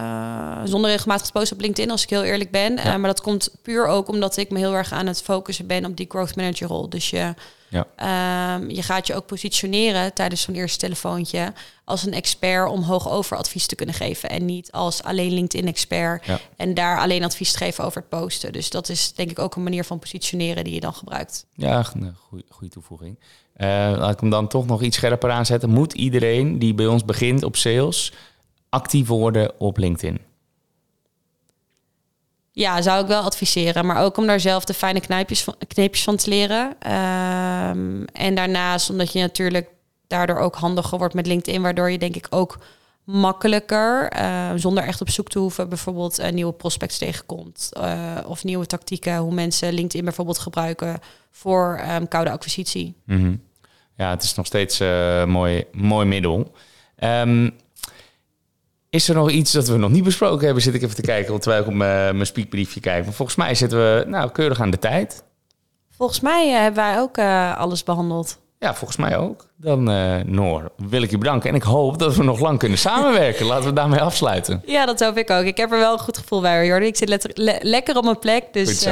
Eh, 0.00 0.60
zonder 0.64 0.90
regelmatig 0.90 1.26
te 1.26 1.32
posten 1.32 1.56
op 1.56 1.62
LinkedIn, 1.62 1.90
als 1.90 2.02
ik 2.02 2.10
heel 2.10 2.22
eerlijk 2.22 2.50
ben. 2.50 2.76
Eh, 2.78 2.84
maar 2.96 3.10
dat 3.10 3.20
komt 3.20 3.50
puur 3.62 3.86
ook 3.86 4.08
omdat 4.08 4.36
ik 4.36 4.50
me 4.50 4.58
heel 4.58 4.74
erg 4.74 4.92
aan 4.92 5.06
het 5.06 5.22
focussen 5.22 5.66
ben 5.66 5.84
op 5.84 5.96
die 5.96 6.06
growth 6.08 6.36
manager 6.36 6.68
rol. 6.68 6.88
Dus 6.88 7.10
je, 7.10 7.34
Ja. 7.68 7.86
ehm, 7.96 8.68
je 8.70 8.82
gaat 8.82 9.06
je 9.06 9.14
ook 9.14 9.26
positioneren 9.26 10.14
tijdens 10.14 10.42
zo'n 10.42 10.54
eerste 10.54 10.78
telefoontje 10.78 11.52
als 11.84 12.06
een 12.06 12.12
expert 12.12 12.68
om 12.70 12.82
hoog 12.82 13.10
over 13.10 13.36
advies 13.36 13.66
te 13.66 13.74
kunnen 13.74 13.94
geven. 13.94 14.30
En 14.30 14.44
niet 14.44 14.72
als 14.72 15.02
alleen 15.02 15.32
LinkedIn 15.32 15.68
expert 15.68 16.26
Ja. 16.26 16.38
en 16.56 16.74
daar 16.74 16.98
alleen 16.98 17.24
advies 17.24 17.52
te 17.52 17.58
geven 17.58 17.84
over 17.84 18.00
het 18.00 18.08
posten. 18.20 18.52
Dus 18.52 18.70
dat 18.70 18.88
is 18.88 19.12
denk 19.12 19.30
ik 19.30 19.38
ook 19.38 19.54
een 19.56 19.62
manier 19.62 19.84
van 19.84 19.98
positioneren 19.98 20.64
die 20.64 20.74
je 20.74 20.80
dan 20.80 20.94
gebruikt. 20.94 21.46
Ja, 21.54 21.82
goede 22.48 22.68
toevoeging. 22.68 23.18
Eh, 23.52 23.68
laat 23.96 24.12
ik 24.12 24.20
hem 24.20 24.30
dan 24.30 24.48
toch 24.48 24.66
nog 24.66 24.82
iets 24.82 24.96
scherper 24.96 25.30
aanzetten. 25.30 25.70
Moet 25.70 25.92
iedereen 25.92 26.58
die 26.58 26.74
bij 26.74 26.86
ons 26.86 27.04
begint 27.04 27.42
op 27.42 27.56
sales 27.56 28.12
actief 28.70 29.06
worden 29.08 29.60
op 29.60 29.76
LinkedIn? 29.76 30.18
Ja, 32.52 32.82
zou 32.82 33.02
ik 33.02 33.08
wel 33.08 33.22
adviseren. 33.22 33.86
Maar 33.86 34.02
ook 34.02 34.16
om 34.16 34.26
daar 34.26 34.40
zelf 34.40 34.64
de 34.64 34.74
fijne 34.74 35.00
knijpjes 35.00 35.42
van, 35.42 35.54
kneepjes 35.66 36.04
van 36.04 36.16
te 36.16 36.28
leren. 36.28 36.76
Ehm, 36.78 38.04
en 38.04 38.34
daarnaast 38.34 38.90
omdat 38.90 39.12
je 39.12 39.20
natuurlijk 39.20 39.68
daardoor 40.06 40.38
ook 40.38 40.54
handiger 40.54 40.98
wordt 40.98 41.14
met 41.14 41.26
LinkedIn. 41.26 41.62
Waardoor 41.62 41.90
je 41.90 41.98
denk 41.98 42.16
ik 42.16 42.26
ook 42.30 42.58
makkelijker, 43.04 44.08
eh, 44.08 44.50
zonder 44.54 44.84
echt 44.84 45.00
op 45.00 45.10
zoek 45.10 45.28
te 45.28 45.38
hoeven... 45.38 45.68
bijvoorbeeld 45.68 46.18
eh, 46.18 46.32
nieuwe 46.32 46.52
prospects 46.52 46.98
tegenkomt. 46.98 47.70
eh, 47.72 48.16
of 48.26 48.44
nieuwe 48.44 48.66
tactieken, 48.66 49.16
hoe 49.16 49.34
mensen 49.34 49.72
LinkedIn 49.72 50.04
bijvoorbeeld 50.04 50.38
gebruiken... 50.38 50.98
voor 51.30 51.78
ehm, 51.82 52.06
koude 52.08 52.30
acquisitie. 52.30 52.94
Mhm. 53.04 53.34
Ja, 53.96 54.10
het 54.10 54.22
is 54.22 54.34
nog 54.34 54.46
steeds 54.46 54.78
een 54.78 55.30
mooi, 55.30 55.64
mooi 55.72 56.06
middel. 56.06 56.52
Ehm, 56.96 57.50
is 58.90 59.08
er 59.08 59.14
nog 59.14 59.30
iets 59.30 59.52
dat 59.52 59.68
we 59.68 59.76
nog 59.76 59.90
niet 59.90 60.04
besproken 60.04 60.44
hebben? 60.44 60.62
Zit 60.62 60.74
ik 60.74 60.82
even 60.82 60.94
te 60.94 61.02
kijken 61.02 61.40
terwijl 61.40 61.62
ik 61.62 61.68
op 61.68 61.74
mijn, 61.74 62.14
mijn 62.14 62.26
speakbriefje 62.26 62.80
kijk. 62.80 63.04
Maar 63.04 63.12
volgens 63.14 63.36
mij 63.36 63.54
zitten 63.54 63.78
we 63.78 64.04
nou, 64.06 64.30
keurig 64.30 64.60
aan 64.60 64.70
de 64.70 64.78
tijd. 64.78 65.22
Volgens 65.96 66.20
mij 66.20 66.52
eh, 66.54 66.60
hebben 66.60 66.84
wij 66.84 66.98
ook 67.00 67.16
eh, 67.16 67.56
alles 67.56 67.82
behandeld. 67.82 68.38
Ja, 68.58 68.74
volgens 68.74 68.98
mij 68.98 69.16
ook. 69.16 69.46
Dan, 69.56 69.90
eh, 69.90 70.16
Noor, 70.24 70.70
wil 70.76 71.02
ik 71.02 71.10
je 71.10 71.18
bedanken. 71.18 71.48
En 71.50 71.54
ik 71.54 71.62
hoop 71.62 71.98
dat 71.98 72.16
we 72.16 72.22
nog 72.24 72.40
lang 72.40 72.58
kunnen 72.58 72.78
samenwerken. 72.78 73.46
Laten 73.46 73.64
we 73.64 73.72
daarmee 73.72 74.00
afsluiten. 74.00 74.62
Ja, 74.66 74.86
dat 74.86 75.00
hoop 75.00 75.16
ik 75.16 75.30
ook. 75.30 75.44
Ik 75.44 75.56
heb 75.56 75.72
er 75.72 75.78
wel 75.78 75.92
een 75.92 75.98
goed 75.98 76.18
gevoel 76.18 76.40
bij, 76.40 76.66
Jordi. 76.66 76.86
Ik 76.86 76.96
zit 76.96 77.08
letter- 77.08 77.30
le- 77.34 77.58
lekker 77.60 77.96
op 77.96 78.04
mijn 78.04 78.18
plek, 78.18 78.52
dus... 78.52 78.86